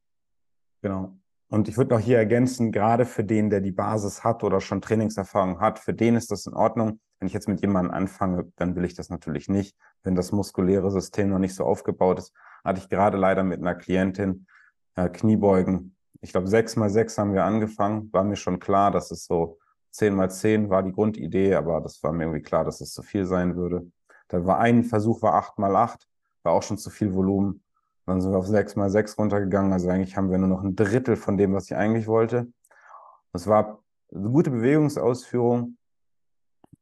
[0.82, 1.18] Genau.
[1.50, 4.82] Und ich würde noch hier ergänzen, gerade für den, der die Basis hat oder schon
[4.82, 7.00] Trainingserfahrung hat, für den ist das in Ordnung.
[7.20, 9.76] Wenn ich jetzt mit jemandem anfange, dann will ich das natürlich nicht.
[10.04, 13.76] Wenn das muskuläre System noch nicht so aufgebaut ist, hatte ich gerade leider mit einer
[13.76, 14.46] Klientin
[14.96, 18.12] äh, Kniebeugen ich glaube, sechs mal sechs haben wir angefangen.
[18.12, 19.60] War mir schon klar, dass es so
[19.92, 23.02] zehn mal zehn war die Grundidee, aber das war mir irgendwie klar, dass es zu
[23.02, 23.90] viel sein würde.
[24.28, 26.08] Dann war ein Versuch, war acht mal acht,
[26.44, 27.64] war auch schon zu viel Volumen.
[28.06, 29.74] Dann sind wir auf sechs mal sechs runtergegangen.
[29.74, 32.48] Also eigentlich haben wir nur noch ein Drittel von dem, was ich eigentlich wollte.
[33.34, 33.84] Das war
[34.14, 35.78] eine gute Bewegungsausführung,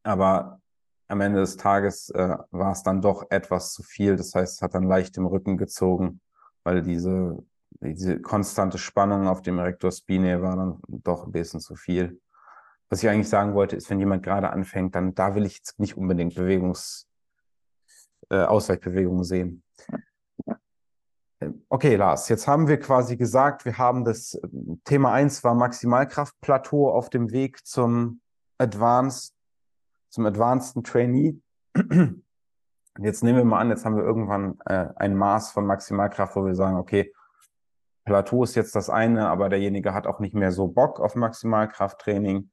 [0.04, 0.60] aber
[1.08, 4.16] am Ende des Tages äh, war es dann doch etwas zu viel.
[4.16, 6.22] Das heißt, es hat dann leicht im Rücken gezogen,
[6.64, 7.44] weil diese
[7.82, 12.22] diese konstante Spannung auf dem Rector Spinae war dann doch ein bisschen zu viel.
[12.90, 15.80] Was ich eigentlich sagen wollte, ist, wenn jemand gerade anfängt, dann da will ich jetzt
[15.80, 17.08] nicht unbedingt Bewegungs,
[18.30, 19.64] äh, Ausweichbewegungen sehen.
[21.70, 24.40] Okay, Lars, jetzt haben wir quasi gesagt, wir haben das
[24.86, 28.22] Thema 1 war Maximalkraftplateau auf dem Weg zum
[28.58, 29.36] Advanced,
[30.10, 31.40] zum Advanced Trainee.
[32.98, 36.46] Jetzt nehmen wir mal an, jetzt haben wir irgendwann äh, ein Maß von Maximalkraft, wo
[36.46, 37.14] wir sagen, okay,
[38.06, 42.52] Plateau ist jetzt das eine, aber derjenige hat auch nicht mehr so Bock auf Maximalkrafttraining,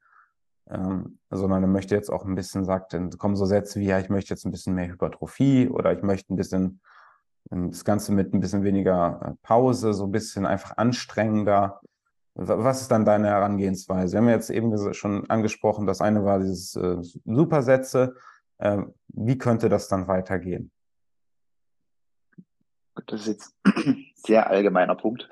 [0.71, 3.99] ähm, sondern er möchte jetzt auch ein bisschen, sagt, dann kommen so Sätze wie, ja,
[3.99, 6.81] ich möchte jetzt ein bisschen mehr Hypertrophie oder ich möchte ein bisschen
[7.51, 11.81] das Ganze mit ein bisschen weniger äh, Pause, so ein bisschen einfach anstrengender.
[12.35, 14.15] Was ist dann deine Herangehensweise?
[14.15, 18.15] Wir haben jetzt eben schon angesprochen, das eine war dieses äh, Supersätze.
[18.59, 20.71] Äh, wie könnte das dann weitergehen?
[23.07, 25.29] Das ist jetzt ein sehr allgemeiner Punkt.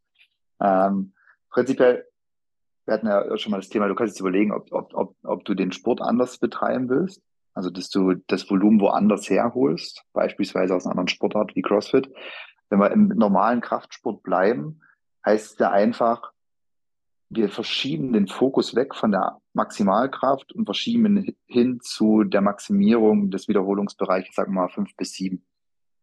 [0.60, 1.12] ähm,
[1.50, 2.06] prinzipiell,
[2.84, 5.44] wir hatten ja schon mal das Thema, du kannst jetzt überlegen, ob, ob, ob, ob
[5.44, 7.22] du den Sport anders betreiben willst.
[7.54, 12.10] Also, dass du das Volumen woanders herholst, beispielsweise aus einer anderen Sportart wie CrossFit.
[12.70, 14.80] Wenn wir im normalen Kraftsport bleiben,
[15.26, 16.32] heißt es ja einfach,
[17.28, 23.30] wir verschieben den Fokus weg von der Maximalkraft und verschieben ihn hin zu der Maximierung
[23.30, 25.44] des Wiederholungsbereichs, sagen wir mal fünf bis sieben.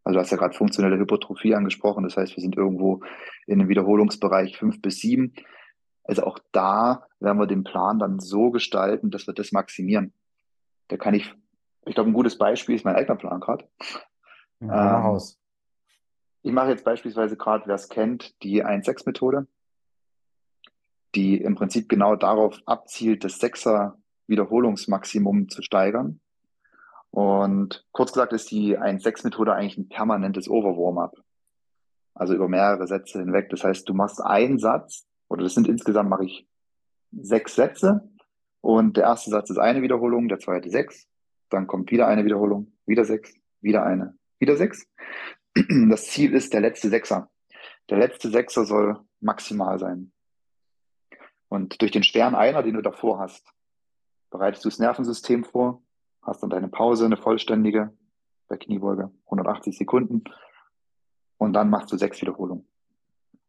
[0.02, 2.04] Also du hast ja gerade funktionelle Hypertrophie angesprochen.
[2.04, 3.02] Das heißt, wir sind irgendwo
[3.46, 5.34] in dem Wiederholungsbereich fünf bis sieben.
[6.10, 10.12] Also auch da werden wir den Plan dann so gestalten, dass wir das maximieren.
[10.88, 11.32] Da kann ich,
[11.86, 13.68] ich glaube, ein gutes Beispiel ist mein eigener Plan gerade.
[14.58, 15.20] Ja, ähm,
[16.42, 19.46] ich mache jetzt beispielsweise gerade, wer es kennt, die 1-6-Methode,
[21.14, 23.96] die im Prinzip genau darauf abzielt, das Sechser
[24.26, 26.20] Wiederholungsmaximum zu steigern.
[27.10, 31.14] Und kurz gesagt ist die 1-6-Methode eigentlich ein permanentes Overwarm-up.
[32.14, 33.48] Also über mehrere Sätze hinweg.
[33.50, 36.46] Das heißt, du machst einen Satz, oder das sind insgesamt mache ich
[37.12, 38.10] sechs Sätze
[38.60, 41.08] und der erste Satz ist eine Wiederholung, der zweite sechs.
[41.48, 44.86] Dann kommt wieder eine Wiederholung, wieder sechs, wieder eine, wieder sechs.
[45.88, 47.30] Das Ziel ist der letzte Sechser.
[47.88, 50.12] Der letzte Sechser soll maximal sein.
[51.48, 53.52] Und durch den schweren Einer, den du davor hast,
[54.30, 55.82] bereitest du das Nervensystem vor,
[56.22, 57.92] hast dann deine Pause, eine vollständige,
[58.46, 60.22] bei Kniebeuge 180 Sekunden.
[61.36, 62.68] Und dann machst du sechs Wiederholungen.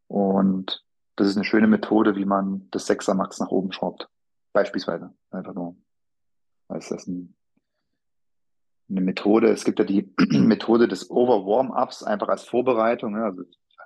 [0.08, 0.84] Und
[1.16, 4.10] das ist eine schöne Methode, wie man das Sechser Max nach oben schraubt.
[4.54, 5.14] Beispielsweise.
[5.30, 5.76] Einfach nur.
[6.76, 7.36] Ist das ein,
[8.90, 9.50] eine Methode?
[9.50, 13.14] Es gibt ja die Methode des Over-Warm-Ups einfach als Vorbereitung.
[13.14, 13.24] Ne?
[13.24, 13.44] Also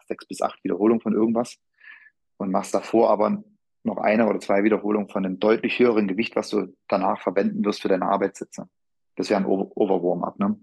[0.08, 1.58] sechs bis acht Wiederholungen von irgendwas.
[2.38, 3.44] Und machst davor aber
[3.84, 7.82] noch eine oder zwei Wiederholungen von einem deutlich höheren Gewicht, was du danach verwenden wirst
[7.82, 8.68] für deine Arbeitssitze.
[9.16, 10.40] Das wäre ein Over-Warm-Up.
[10.40, 10.60] Ne?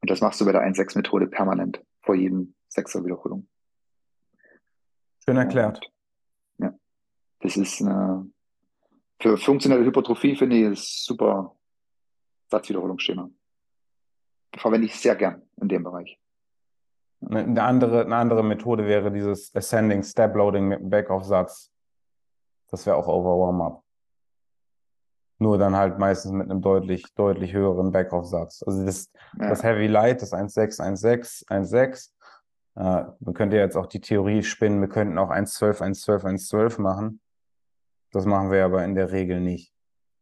[0.00, 3.48] Und das machst du bei der 1-6-Methode permanent vor jedem Sechser Wiederholung.
[5.28, 5.92] Schön erklärt.
[6.56, 6.72] Ja.
[7.40, 8.30] Das ist eine,
[9.18, 11.54] äh, für funktionelle Hypertrophie finde ich es super
[12.50, 13.28] Satzwiederholungsschema.
[14.56, 16.18] Verwende ich sehr gern in dem Bereich.
[17.20, 21.70] Eine andere, eine andere Methode wäre dieses Ascending Step Loading mit Backoff-Satz.
[22.70, 23.82] Das wäre auch Over Warm-Up.
[25.40, 28.62] Nur dann halt meistens mit einem deutlich, deutlich höheren Backoff-Satz.
[28.66, 29.50] Also das, ja.
[29.50, 32.12] das Heavy Light, das 1.6, 1.6, 1.6.
[32.78, 37.20] Äh, man könnte jetzt auch die Theorie spinnen, wir könnten auch 1.12, 1.12, 1.12 machen.
[38.12, 39.74] Das machen wir aber in der Regel nicht.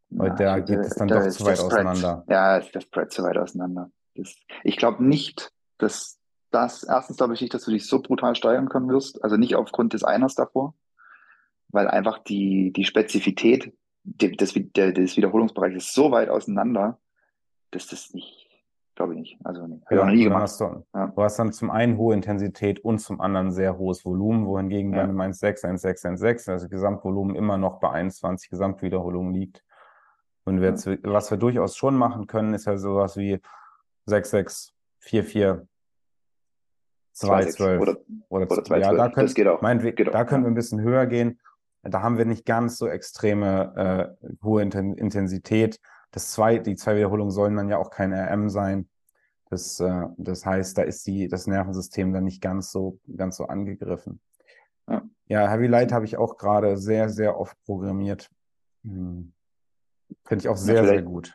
[0.09, 2.25] Weil ja, da geht es dann da doch zu weit auseinander.
[2.29, 3.91] Ja, ist das Spread zu weit auseinander.
[4.15, 4.35] Das,
[4.65, 6.19] ich glaube nicht, dass
[6.51, 9.55] das, erstens glaube ich nicht, dass du dich so brutal steigern können wirst, also nicht
[9.57, 10.75] aufgrund des Einers davor,
[11.69, 16.99] weil einfach die, die Spezifität des, des Wiederholungsbereichs ist so weit auseinander,
[17.73, 18.46] dass das nicht,
[18.97, 19.39] Glaube ich nicht.
[19.45, 19.79] Also nee.
[19.91, 20.43] Ja, nie gemacht.
[20.43, 21.07] Hast du, ja.
[21.09, 24.99] du, hast dann zum einen hohe Intensität und zum anderen sehr hohes Volumen, wohingegen ja.
[24.99, 29.63] bei einem 1,6, 1,6, 1,6, also Gesamtvolumen immer noch bei 21 Gesamtwiederholungen liegt.
[30.45, 33.35] Und wir jetzt, was wir durchaus schon machen können, ist ja sowas wie
[34.09, 34.71] 6,6,
[35.03, 35.67] 4,4,
[37.15, 37.97] 2,12 oder,
[38.29, 39.61] oder, oder 2, ja, da können, das geht auch.
[39.61, 40.27] Mein, geht da auch.
[40.27, 41.39] können wir ein bisschen höher gehen.
[41.83, 45.81] Da haben wir nicht ganz so extreme äh, hohe Intensität.
[46.17, 48.89] Das zwei, die zwei Wiederholungen sollen dann ja auch kein RM sein.
[49.51, 53.45] Das, äh, das heißt, da ist die, das Nervensystem dann nicht ganz so, ganz so
[53.45, 54.19] angegriffen.
[54.89, 58.31] Ja, ja Heavy Light habe ich auch gerade sehr, sehr oft programmiert.
[58.83, 59.35] Hm.
[60.25, 61.35] Finde ich auch sehr, ja, sehr gut.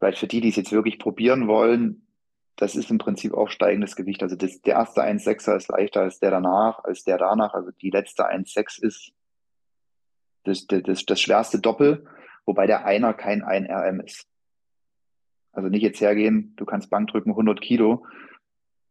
[0.00, 2.08] Weil für die, die es jetzt wirklich probieren wollen,
[2.56, 4.24] das ist im Prinzip auch steigendes Gewicht.
[4.24, 7.54] Also das, der erste 1,6er ist leichter als der danach, als der danach.
[7.54, 9.12] Also die letzte 1,6 ist
[10.42, 12.04] das, das, das schwerste Doppel
[12.48, 14.26] wobei der Einer kein 1RM ist.
[15.52, 18.06] Also nicht jetzt hergehen, du kannst Bankdrücken 100 Kilo,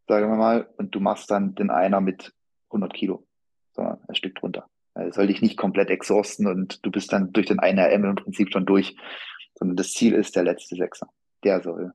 [0.07, 2.33] sagen wir mal, und du machst dann den Einer mit
[2.69, 3.25] 100 Kilo,
[3.73, 4.69] sondern ein Stück drunter.
[4.93, 8.15] Es soll dich nicht komplett exhausten und du bist dann durch den einen RM im
[8.15, 8.95] Prinzip schon durch,
[9.55, 11.09] sondern das Ziel ist der letzte Sechser.
[11.43, 11.93] Der soll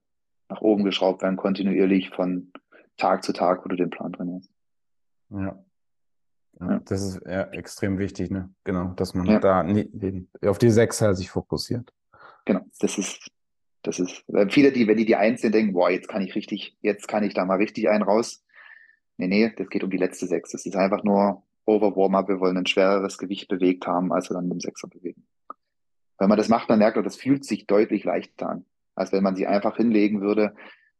[0.48, 2.52] nach oben geschraubt werden, kontinuierlich von
[2.96, 4.50] Tag zu Tag, wo du den Plan trainierst.
[5.30, 5.64] Ja.
[6.70, 6.80] Ja.
[6.84, 8.50] Das ist ja extrem wichtig, ne?
[8.64, 9.38] Genau, dass man ja.
[9.38, 11.92] da nie, auf die Sechser sich fokussiert.
[12.44, 13.30] Genau, das ist,
[13.82, 16.76] das ist, viele, die, wenn die die Eins sind, denken, boah, jetzt kann ich richtig,
[16.82, 18.44] jetzt kann ich da mal richtig einen raus.
[19.16, 20.52] Nee, nee, das geht um die letzte Sechs.
[20.52, 22.28] Das ist einfach nur over Warm-up.
[22.28, 25.26] Wir wollen ein schwereres Gewicht bewegt haben, als wir dann mit dem Sechser bewegen.
[26.18, 29.22] Wenn man das macht, dann merkt man, das fühlt sich deutlich leichter an, als wenn
[29.22, 30.54] man sie einfach hinlegen würde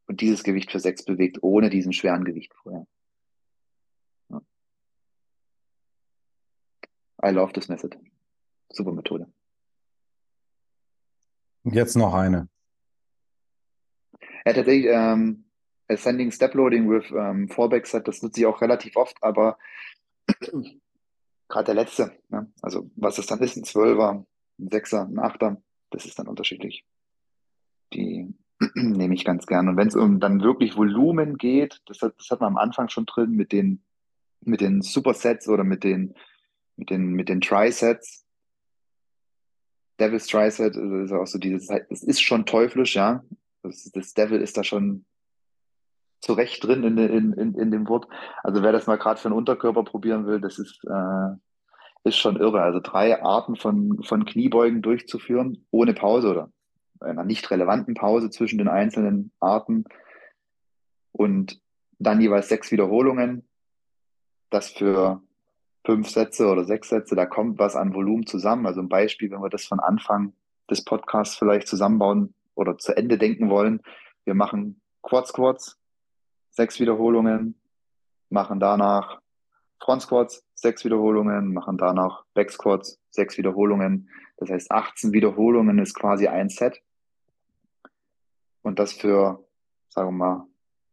[0.07, 2.87] und dieses Gewicht für sechs bewegt, ohne diesen schweren Gewicht vorher.
[7.25, 7.97] I love this method.
[8.73, 9.27] Super Methode.
[11.64, 12.49] Jetzt noch eine.
[14.45, 15.45] Ja, tatsächlich, ähm,
[15.89, 19.59] Ascending Step Loading with ähm, Fallback Set, das nutze ich auch relativ oft, aber
[21.49, 22.51] gerade der letzte, ne?
[22.62, 24.25] also was es dann ist, ein Zwölfer,
[24.59, 26.85] ein Sechser, ein Achter, das ist dann unterschiedlich.
[27.93, 28.35] Die
[28.75, 29.68] nehme ich ganz gern.
[29.68, 32.89] Und wenn es um dann wirklich Volumen geht, das hat, das hat man am Anfang
[32.89, 33.85] schon drin mit den,
[34.41, 36.14] mit den Supersets oder mit den,
[36.83, 38.24] mit den, mit den Trisets.
[40.01, 43.22] Devil's Triset ist auch so dieses, es ist schon teuflisch, ja.
[43.62, 45.05] Das, das Devil ist da schon
[46.20, 48.09] zu Recht drin in, in, in, in dem Wort.
[48.43, 51.37] Also wer das mal gerade für einen Unterkörper probieren will, das ist, äh,
[52.03, 52.62] ist schon irre.
[52.62, 56.53] Also drei Arten von, von Kniebeugen durchzuführen ohne Pause oder
[56.99, 59.85] einer nicht relevanten Pause zwischen den einzelnen Arten
[61.12, 61.61] und
[62.01, 63.47] dann jeweils sechs Wiederholungen.
[64.51, 65.22] Das für
[65.85, 68.66] fünf Sätze oder sechs Sätze, da kommt was an Volumen zusammen.
[68.66, 70.33] Also ein Beispiel, wenn wir das von Anfang
[70.70, 73.83] des Podcasts vielleicht zusammenbauen oder zu Ende denken wollen.
[74.24, 75.78] Wir machen Quad Squats,
[76.51, 77.57] sechs Wiederholungen,
[78.28, 79.20] machen danach
[79.83, 84.09] Front Squats, sechs Wiederholungen, machen danach Back Squats, sechs Wiederholungen.
[84.37, 86.80] Das heißt, 18 Wiederholungen ist quasi ein Set.
[88.62, 89.45] Und das für,
[89.89, 90.47] sagen wir mal,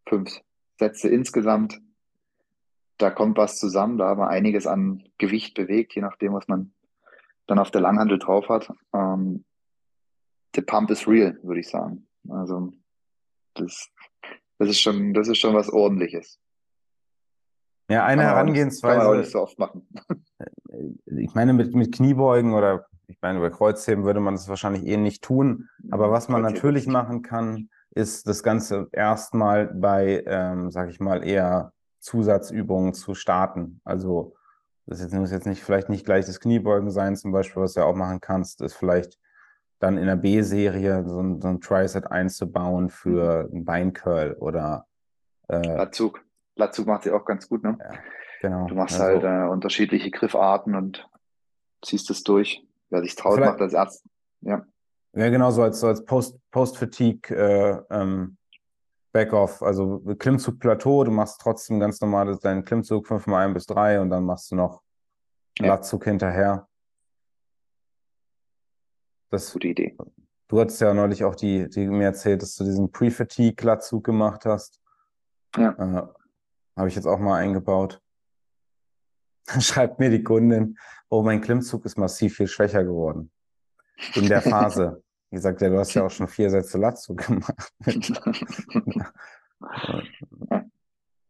[0.08, 0.42] fünf
[0.80, 1.80] Sätze insgesamt.
[3.00, 6.74] Da kommt was zusammen, da haben wir einiges an Gewicht bewegt, je nachdem, was man
[7.48, 8.72] dann auf der Langhandel drauf hat.
[8.94, 9.46] Ähm,
[10.56, 12.08] the pump is real, würde ich sagen.
[12.30, 12.74] Also
[13.56, 13.90] das,
[14.60, 16.40] das ist schon, das ist schon was Ordentliches.
[17.90, 18.98] Ja, eine kann Herangehensweise.
[18.98, 19.88] Kann man auch nicht so oft machen.
[21.06, 24.98] Ich meine, mit, mit Kniebeugen oder ich meine, bei Kreuzheben würde man das wahrscheinlich eh
[24.98, 25.68] nicht tun.
[25.90, 31.26] Aber was man natürlich machen kann, ist das Ganze erstmal bei, ähm, sag ich mal,
[31.26, 33.82] eher Zusatzübungen zu starten.
[33.84, 34.36] Also
[34.86, 37.82] das jetzt, muss jetzt nicht vielleicht nicht gleich das Kniebeugen sein, zum Beispiel, was du
[37.82, 39.20] ja auch machen kannst, ist vielleicht
[39.80, 44.88] dann in der B-Serie so ein, so ein Triset einzubauen für einen Beincurl oder
[45.48, 46.24] äh, Latzug.
[46.56, 47.78] Latzug macht sie auch ganz gut, ne?
[47.80, 48.00] Ja,
[48.42, 48.68] genau.
[48.68, 51.08] Du machst also, halt äh, unterschiedliche Griffarten und
[51.82, 52.66] ziehst es durch.
[52.90, 54.04] Wer sich traut, macht als Arzt.
[54.42, 54.66] Ja.
[55.14, 58.38] Ja, genau, so als, so als Post, Post-Fatigue äh, ähm,
[59.12, 64.02] Backoff, also Klimmzug-Plateau, du machst trotzdem ganz normal deinen Klimmzug 5 mal 1 bis 3
[64.02, 64.84] und dann machst du noch
[65.58, 65.68] ja.
[65.68, 66.68] Latzug hinterher.
[69.32, 69.98] Das, Gute Idee.
[70.48, 74.80] Du hattest ja neulich auch die, die mir erzählt, dass du diesen Pre-Fatigue-Latzug gemacht hast.
[75.56, 75.72] Ja.
[75.72, 76.08] Äh,
[76.76, 78.02] Habe ich jetzt auch mal eingebaut.
[79.46, 80.78] Dann schreibt mir die Kundin,
[81.10, 83.32] oh, mein Klimmzug ist massiv viel schwächer geworden.
[84.16, 85.04] In der Phase.
[85.30, 87.72] Wie gesagt, ja, du hast ja auch schon vier Sätze Latzug gemacht.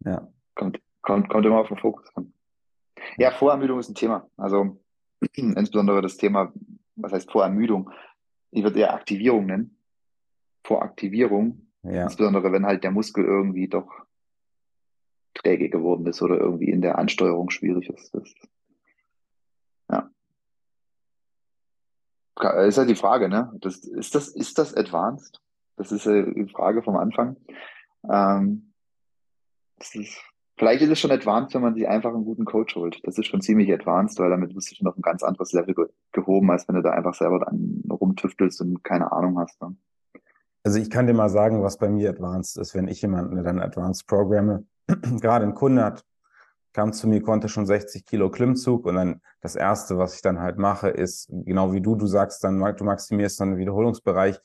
[0.06, 0.28] ja.
[0.56, 2.34] Kommt, kommt, kommt immer auf den Fokus an.
[3.18, 4.30] Ja, Vorermüdung ist ein Thema.
[4.38, 4.80] Also
[5.34, 6.54] insbesondere das Thema,
[6.96, 7.92] was heißt Vorermüdung?
[8.52, 9.78] Ich würde eher Aktivierung nennen.
[10.64, 11.68] Voraktivierung.
[11.84, 12.04] Ja.
[12.04, 13.90] Insbesondere wenn halt der Muskel irgendwie doch
[15.34, 18.14] träge geworden ist oder irgendwie in der Ansteuerung schwierig ist.
[18.14, 18.34] Das,
[22.40, 23.52] Ist ja die Frage, ne?
[23.62, 25.42] Das, ist, das, ist das advanced?
[25.76, 27.36] Das ist die Frage vom Anfang.
[28.10, 28.74] Ähm,
[29.80, 30.22] ist,
[30.58, 33.00] vielleicht ist es schon advanced, wenn man sich einfach einen guten Coach holt.
[33.04, 35.74] Das ist schon ziemlich advanced, weil damit bist du schon auf ein ganz anderes Level
[35.74, 39.62] ge gehoben, als wenn du da einfach selber dann rumtüftelst und keine Ahnung hast.
[39.62, 39.76] Ne?
[40.64, 43.60] Also ich kann dir mal sagen, was bei mir advanced ist, wenn ich jemanden dann
[43.60, 46.06] advanced programme gerade ein Kunde hat,
[46.74, 50.40] kam zu mir, konnte schon 60 Kilo Klimmzug und dann das erste, was ich dann
[50.40, 54.40] halt mache, ist, genau wie du, du sagst dann, du maximierst dann den Wiederholungsbereich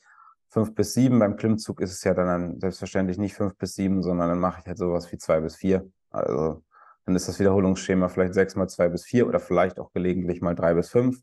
[0.49, 1.19] fünf bis sieben.
[1.19, 4.67] Beim Klimmzug ist es ja dann selbstverständlich nicht fünf bis sieben, sondern dann mache ich
[4.67, 5.89] halt sowas wie zwei bis vier.
[6.11, 6.63] Also
[7.05, 10.55] dann ist das Wiederholungsschema vielleicht sechs mal zwei bis vier oder vielleicht auch gelegentlich mal
[10.55, 11.21] drei bis fünf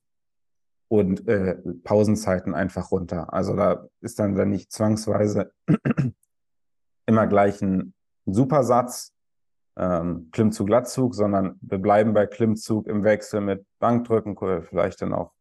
[0.89, 3.33] und äh, Pausenzeiten einfach runter.
[3.33, 5.51] Also da ist dann, dann nicht zwangsweise
[7.07, 7.95] immer gleich ein
[8.27, 9.15] Supersatz,
[9.77, 15.33] ähm, Klimmzug, Lattzug, sondern wir bleiben bei Klimmzug im Wechsel mit Bankdrücken, vielleicht dann auch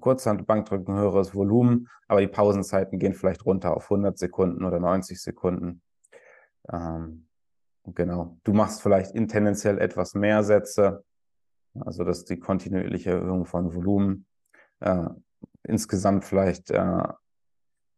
[0.00, 5.20] Kurzhand, Bankdrücken, höheres Volumen, aber die Pausenzeiten gehen vielleicht runter auf 100 Sekunden oder 90
[5.20, 5.82] Sekunden.
[6.70, 7.26] Ähm,
[7.86, 8.38] genau.
[8.44, 11.04] Du machst vielleicht in tendenziell etwas mehr Sätze,
[11.80, 14.26] also dass die kontinuierliche Erhöhung von Volumen.
[14.80, 15.08] Äh,
[15.62, 17.02] insgesamt vielleicht äh,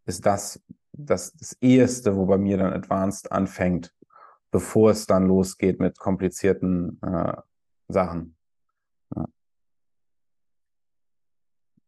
[0.06, 0.62] ist das,
[0.92, 3.92] das das eheste, wo bei mir dann Advanced anfängt,
[4.50, 7.34] bevor es dann losgeht mit komplizierten äh,
[7.88, 8.36] Sachen.
[9.14, 9.26] Ja.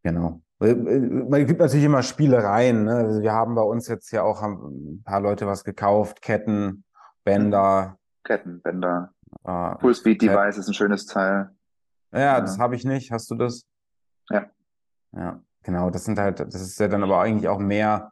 [0.03, 0.43] Genau.
[0.61, 2.85] Äh, äh, man gibt natürlich immer Spielereien.
[2.85, 2.95] Ne?
[2.95, 6.85] Also wir haben bei uns jetzt ja auch ein paar Leute was gekauft, Ketten,
[7.25, 7.99] Bänder.
[8.25, 9.13] Ketten, Bänder.
[9.45, 11.51] Äh, Full Speed Device ist ein schönes Teil.
[12.13, 12.41] Ja, ja.
[12.41, 13.11] das habe ich nicht.
[13.11, 13.67] Hast du das?
[14.31, 14.47] Ja.
[15.13, 15.91] Ja, genau.
[15.91, 18.12] Das sind halt, das ist ja dann aber eigentlich auch mehr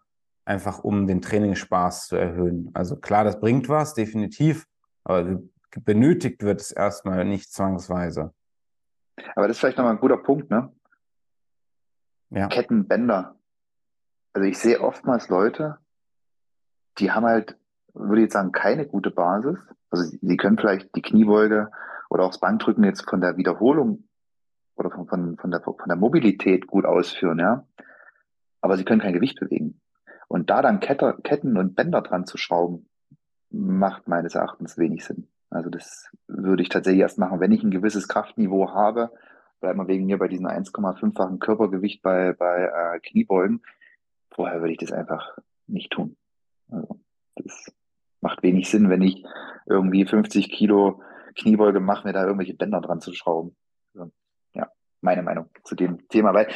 [0.50, 2.70] einfach, um den Trainingsspaß zu erhöhen.
[2.74, 4.66] Also klar, das bringt was, definitiv,
[5.04, 5.40] aber
[5.84, 8.34] benötigt wird es erstmal nicht zwangsweise.
[9.36, 10.72] Aber das ist vielleicht nochmal ein guter Punkt, ne?
[12.30, 12.48] Ja.
[12.48, 13.36] Kettenbänder.
[14.32, 15.78] Also ich sehe oftmals Leute,
[16.98, 17.56] die haben halt,
[17.94, 19.58] würde ich jetzt sagen, keine gute Basis.
[19.90, 21.70] Also sie können vielleicht die Kniebeuge
[22.08, 24.08] oder auch das Bankdrücken jetzt von der Wiederholung
[24.74, 27.64] oder von, von, von, der, von der Mobilität gut ausführen, ja.
[28.60, 29.80] Aber sie können kein Gewicht bewegen.
[30.30, 32.88] Und da dann Kette, Ketten und Bänder dran zu schrauben,
[33.50, 35.26] macht meines Erachtens wenig Sinn.
[35.50, 39.10] Also das würde ich tatsächlich erst machen, wenn ich ein gewisses Kraftniveau habe.
[39.58, 43.62] Bleibt mal wegen mir bei diesem 1,5-fachen Körpergewicht bei, bei äh, Kniebeugen.
[44.30, 46.16] Vorher würde ich das einfach nicht tun.
[46.70, 47.00] Also
[47.34, 47.72] das
[48.20, 49.24] macht wenig Sinn, wenn ich
[49.66, 51.02] irgendwie 50 Kilo
[51.34, 53.56] Kniebeuge mache, mir da irgendwelche Bänder dran zu schrauben.
[53.94, 54.12] Also,
[54.54, 54.70] ja,
[55.00, 56.32] meine Meinung zu dem Thema.
[56.34, 56.46] Weil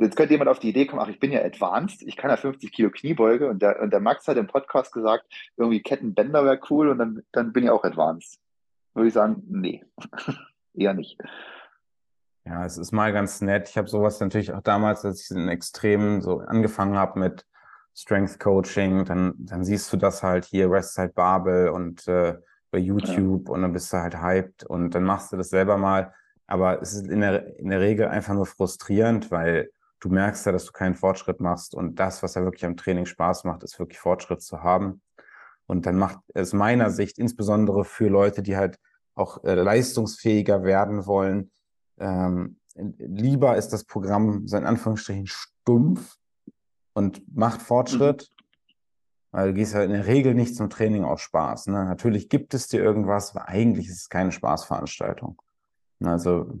[0.00, 2.36] Jetzt könnte jemand auf die Idee kommen, ach, ich bin ja advanced, ich kann ja
[2.36, 5.26] 50 Kilo Kniebeuge und der, und der Max hat im Podcast gesagt,
[5.56, 8.40] irgendwie Kettenbänder wäre cool und dann, dann bin ich auch advanced.
[8.94, 9.84] Würde ich sagen, nee,
[10.74, 11.18] eher nicht.
[12.46, 13.68] Ja, es ist mal ganz nett.
[13.68, 17.44] Ich habe sowas natürlich auch damals, als ich in Extremen so angefangen habe mit
[17.94, 22.36] Strength Coaching, dann, dann siehst du das halt hier, Restside Barbell und äh,
[22.70, 23.54] bei YouTube ja.
[23.54, 26.14] und dann bist du halt hyped und dann machst du das selber mal.
[26.46, 29.70] Aber es ist in der, in der Regel einfach nur frustrierend, weil
[30.00, 33.06] du merkst ja, dass du keinen Fortschritt machst und das, was ja wirklich am Training
[33.06, 35.02] Spaß macht, ist wirklich Fortschritt zu haben.
[35.66, 38.78] Und dann macht es meiner Sicht, insbesondere für Leute, die halt
[39.14, 41.52] auch äh, leistungsfähiger werden wollen,
[41.98, 46.16] ähm, lieber ist das Programm so in Anführungsstrichen stumpf
[46.94, 49.36] und macht Fortschritt, mhm.
[49.36, 51.66] weil du gehst ja in der Regel nicht zum Training aus Spaß.
[51.66, 51.84] Ne?
[51.84, 55.40] Natürlich gibt es dir irgendwas, aber eigentlich ist es keine Spaßveranstaltung.
[56.02, 56.58] Also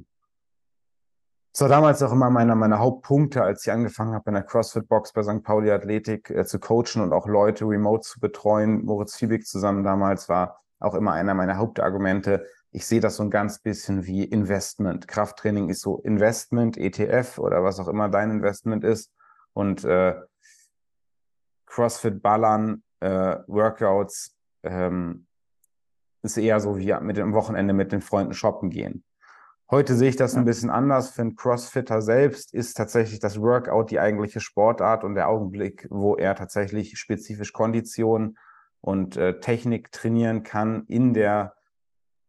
[1.52, 5.12] das war damals auch immer meiner meiner Hauptpunkte, als ich angefangen habe, in der CrossFit-Box
[5.12, 5.42] bei St.
[5.42, 8.84] Pauli Athletik äh, zu coachen und auch Leute remote zu betreuen.
[8.84, 12.46] Moritz Fiebig zusammen damals war auch immer einer meiner Hauptargumente.
[12.70, 15.08] Ich sehe das so ein ganz bisschen wie Investment.
[15.08, 19.12] Krafttraining ist so Investment, ETF oder was auch immer dein Investment ist.
[19.52, 20.14] Und äh,
[21.66, 25.26] CrossFit ballern, äh, Workouts ähm,
[26.22, 29.04] ist eher so wie mit dem Wochenende mit den Freunden shoppen gehen.
[29.70, 31.12] Heute sehe ich das ein bisschen anders.
[31.12, 36.16] Für einen Crossfitter selbst ist tatsächlich das Workout die eigentliche Sportart und der Augenblick, wo
[36.16, 38.36] er tatsächlich spezifisch Kondition
[38.80, 41.54] und äh, Technik trainieren kann in der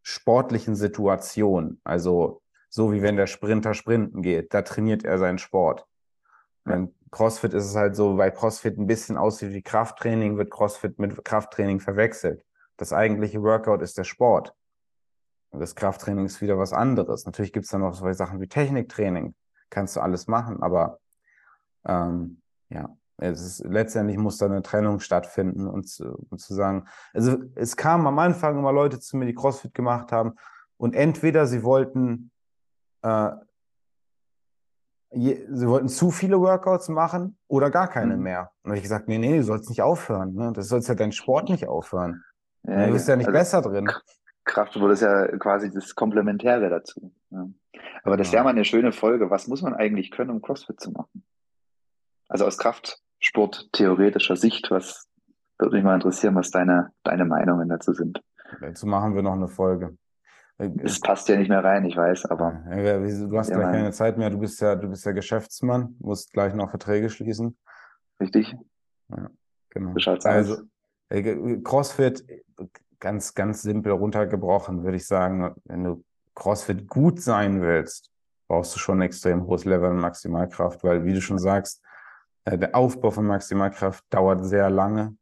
[0.04, 1.82] sportlichen Situation.
[1.84, 5.88] Also so wie wenn der Sprinter sprinten geht, da trainiert er seinen Sport.
[6.64, 11.00] Beim CrossFit ist es halt so, weil CrossFit ein bisschen aussieht wie Krafttraining, wird CrossFit
[11.00, 12.46] mit Krafttraining verwechselt.
[12.78, 14.54] Das eigentliche Workout ist der Sport.
[15.52, 17.26] Das Krafttraining ist wieder was anderes.
[17.26, 19.36] Natürlich gibt es dann noch solche Sachen wie Techniktraining.
[19.70, 21.00] Kannst du alles machen, aber
[21.86, 26.88] ähm, ja, es ist, letztendlich muss da eine Trennung stattfinden und zu, und zu sagen,
[27.14, 30.36] also es kamen am Anfang immer Leute zu mir, die CrossFit gemacht haben
[30.78, 32.32] und entweder sie wollten
[33.02, 33.32] äh,
[35.12, 38.24] je, sie wollten zu viele Workouts machen oder gar keine mhm.
[38.24, 38.52] mehr.
[38.64, 40.34] Und habe ich gesagt, nee, nee, du sollst nicht aufhören.
[40.34, 40.52] Ne?
[40.54, 42.24] Das sollst ja dein Sport nicht aufhören.
[42.64, 43.90] Ja, du bist ja nicht also, besser drin.
[44.52, 47.14] Kraftsport ist ja quasi das Komplementäre dazu.
[47.30, 47.48] Ja.
[48.04, 49.30] Aber das wäre mal eine schöne Folge.
[49.30, 51.24] Was muss man eigentlich können, um CrossFit zu machen?
[52.28, 55.08] Also aus Kraftsport theoretischer Sicht, was
[55.58, 58.22] würde mich mal interessieren, was deine, deine Meinungen dazu sind.
[58.60, 59.98] Dazu machen wir noch eine Folge.
[60.84, 62.52] Es passt ja nicht mehr rein, ich weiß, aber.
[62.52, 64.30] Du hast ja, gleich keine Zeit mehr.
[64.30, 67.58] Du bist ja, du bist ja Geschäftsmann, musst gleich noch Verträge schließen.
[68.20, 68.56] Richtig.
[69.10, 69.30] Ja,
[69.70, 69.96] genau.
[70.24, 70.58] Also,
[71.64, 72.24] CrossFit
[73.02, 76.04] ganz, ganz simpel runtergebrochen, würde ich sagen, wenn du
[76.36, 78.10] CrossFit gut sein willst,
[78.48, 81.84] brauchst du schon ein extrem hohes Level an Maximalkraft, weil, wie du schon sagst,
[82.46, 85.18] äh, der Aufbau von Maximalkraft dauert sehr lange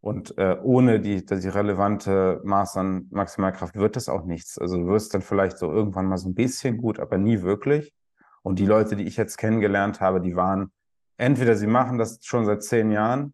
[0.00, 4.58] Und äh, ohne die, die relevante Maß an Maximalkraft wird das auch nichts.
[4.58, 7.94] Also du wirst dann vielleicht so irgendwann mal so ein bisschen gut, aber nie wirklich.
[8.42, 10.72] Und die Leute, die ich jetzt kennengelernt habe, die waren
[11.16, 13.32] entweder sie machen das schon seit zehn Jahren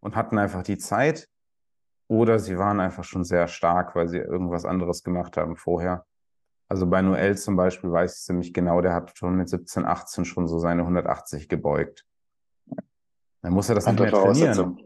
[0.00, 1.28] und hatten einfach die Zeit,
[2.14, 6.06] oder sie waren einfach schon sehr stark, weil sie irgendwas anderes gemacht haben vorher.
[6.68, 10.24] Also bei Noel zum Beispiel weiß ich ziemlich genau, der hat schon mit 17, 18
[10.24, 12.06] schon so seine 180 gebeugt.
[13.42, 14.78] Dann muss er das nicht mehr trainieren.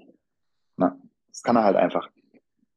[0.77, 0.97] Na,
[1.29, 2.09] das kann er halt einfach.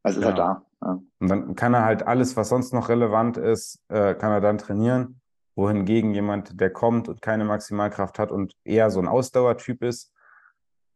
[0.03, 0.31] Also ist ja.
[0.31, 0.65] er da.
[0.83, 0.99] Ja.
[1.19, 4.57] Und dann kann er halt alles, was sonst noch relevant ist, äh, kann er dann
[4.57, 5.21] trainieren.
[5.55, 10.10] Wohingegen jemand, der kommt und keine Maximalkraft hat und eher so ein Ausdauertyp ist,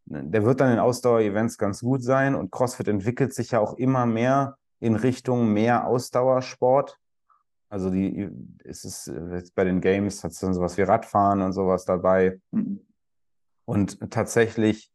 [0.06, 2.36] der wird dann in Ausdauer-Events ganz gut sein.
[2.36, 7.00] Und CrossFit entwickelt sich ja auch immer mehr in Richtung mehr Ausdauersport.
[7.70, 8.30] Also die,
[8.64, 9.12] es ist
[9.56, 12.40] bei den Games hat es dann sowas wie Radfahren und sowas dabei.
[13.66, 14.92] Und tatsächlich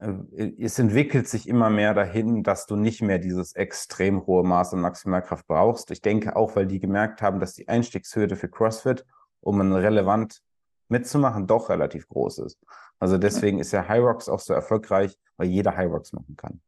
[0.00, 4.74] äh, es entwickelt sich immer mehr dahin, dass du nicht mehr dieses extrem hohe Maß
[4.74, 5.90] an Maximalkraft brauchst.
[5.90, 9.04] Ich denke auch, weil die gemerkt haben, dass die Einstiegshürde für CrossFit,
[9.40, 10.42] um ein relevant
[10.90, 12.58] mitzumachen, doch relativ groß ist.
[12.98, 16.60] Also deswegen ist ja High Rocks auch so erfolgreich, weil jeder High Rocks machen kann.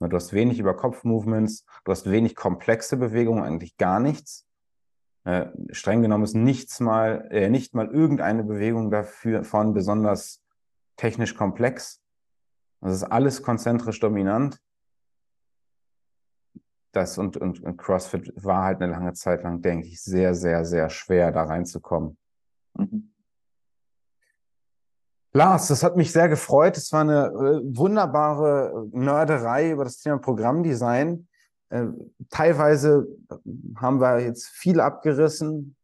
[0.00, 4.46] Du hast wenig Überkopf-Movements, du hast wenig komplexe Bewegungen, eigentlich gar nichts.
[5.24, 10.42] Äh, streng genommen ist nichts mal, äh, nicht mal irgendeine Bewegung dafür von besonders
[10.96, 12.04] technisch komplex
[12.84, 14.60] das ist alles konzentrisch dominant.
[16.92, 20.66] Das und, und, und CrossFit war halt eine lange Zeit lang, denke ich, sehr, sehr,
[20.66, 22.18] sehr schwer, da reinzukommen.
[22.74, 23.13] Mhm.
[25.36, 26.76] Lars, das hat mich sehr gefreut.
[26.76, 31.26] Es war eine äh, wunderbare Nörderei über das Thema Programmdesign.
[31.70, 31.86] Äh,
[32.30, 33.08] teilweise
[33.76, 35.74] haben wir jetzt viel abgerissen.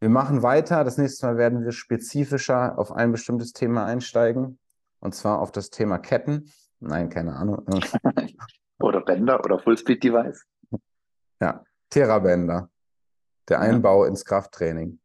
[0.00, 0.84] Wir machen weiter.
[0.84, 4.58] Das nächste Mal werden wir spezifischer auf ein bestimmtes Thema einsteigen
[5.00, 6.52] und zwar auf das Thema Ketten.
[6.80, 7.64] Nein, keine Ahnung.
[8.80, 10.44] oder Bänder oder Fullspeed-Device.
[11.40, 12.68] Ja, Terabänder.
[13.48, 14.10] Der Einbau ja.
[14.10, 15.00] ins Krafttraining.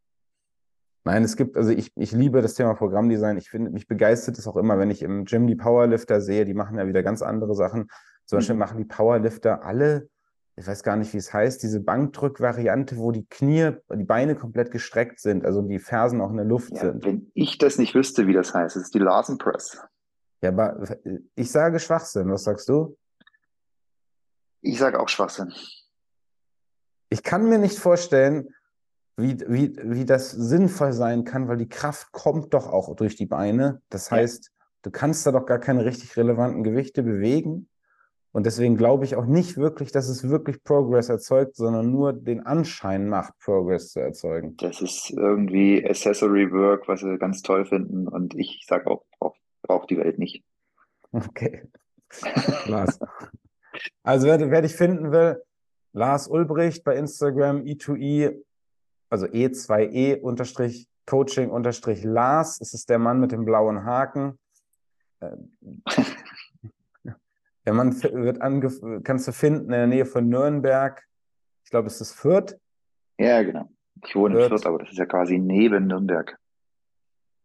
[1.08, 3.38] Nein, es gibt, also ich, ich liebe das Thema Programmdesign.
[3.38, 6.54] Ich finde, mich begeistert es auch immer, wenn ich im Gym die Powerlifter sehe, die
[6.54, 7.88] machen ja wieder ganz andere Sachen.
[8.26, 8.60] Zum Beispiel mhm.
[8.60, 10.10] machen die Powerlifter alle,
[10.58, 14.70] ich weiß gar nicht, wie es heißt, diese Bankdrückvariante, wo die Knie, die Beine komplett
[14.70, 17.06] gestreckt sind, also die Fersen auch in der Luft ja, sind.
[17.06, 19.80] Wenn ich das nicht wüsste, wie das heißt, das ist die Larsen Press.
[20.42, 20.98] Ja, aber
[21.36, 22.30] ich sage Schwachsinn.
[22.30, 22.98] Was sagst du?
[24.60, 25.54] Ich sage auch Schwachsinn.
[27.08, 28.50] Ich kann mir nicht vorstellen,
[29.18, 33.26] wie, wie, wie das sinnvoll sein kann, weil die Kraft kommt doch auch durch die
[33.26, 33.82] Beine.
[33.90, 34.52] Das heißt, ja.
[34.84, 37.68] du kannst da doch gar keine richtig relevanten Gewichte bewegen.
[38.32, 42.46] Und deswegen glaube ich auch nicht wirklich, dass es wirklich Progress erzeugt, sondern nur den
[42.46, 44.56] Anschein macht, Progress zu erzeugen.
[44.58, 48.08] Das ist irgendwie Accessory Work, was wir ganz toll finden.
[48.08, 50.44] Und ich sage auch, braucht brauch die Welt nicht.
[51.12, 51.64] Okay.
[52.66, 53.00] Lars.
[54.04, 55.42] Also wer, wer dich finden will,
[55.94, 58.40] Lars Ulbricht bei Instagram, E2E,
[59.10, 62.60] also E2E unterstrich Coaching unterstrich Lars.
[62.62, 64.38] Es ist der Mann mit dem blauen Haken.
[67.66, 71.04] Der Mann wird ange kannst du finden in der Nähe von Nürnberg.
[71.66, 72.58] Ich glaube, es ist Fürth.
[73.18, 73.70] Ja, genau.
[74.06, 74.44] Ich wohne Fürth.
[74.44, 76.40] in Fürth, aber das ist ja quasi neben Nürnberg.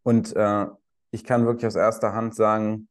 [0.03, 0.67] Und äh,
[1.11, 2.87] ich kann wirklich aus erster Hand sagen,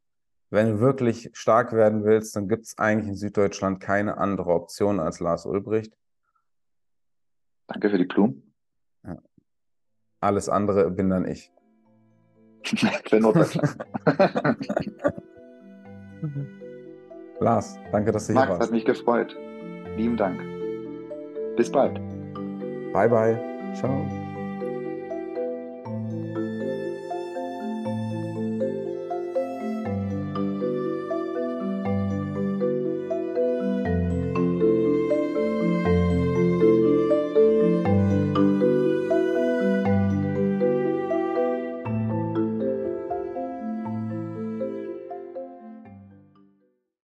[0.51, 5.01] wenn du wirklich stark werden willst, dann gibt es eigentlich in Süddeutschland keine andere Option
[5.01, 5.97] als Lars Ulbricht.
[7.67, 8.52] Danke für die Blumen.
[10.23, 11.53] Alles andere bin dann ich.
[12.65, 13.77] für Norddeutschland.
[17.41, 18.61] Lars, danke, dass du Max, hier warst.
[18.61, 19.37] Max, hat mich gefreut.
[19.97, 20.41] Lieben Dank.
[21.57, 21.95] Bis bald.
[22.93, 23.37] Bye, bye.
[23.75, 24.07] Ciao.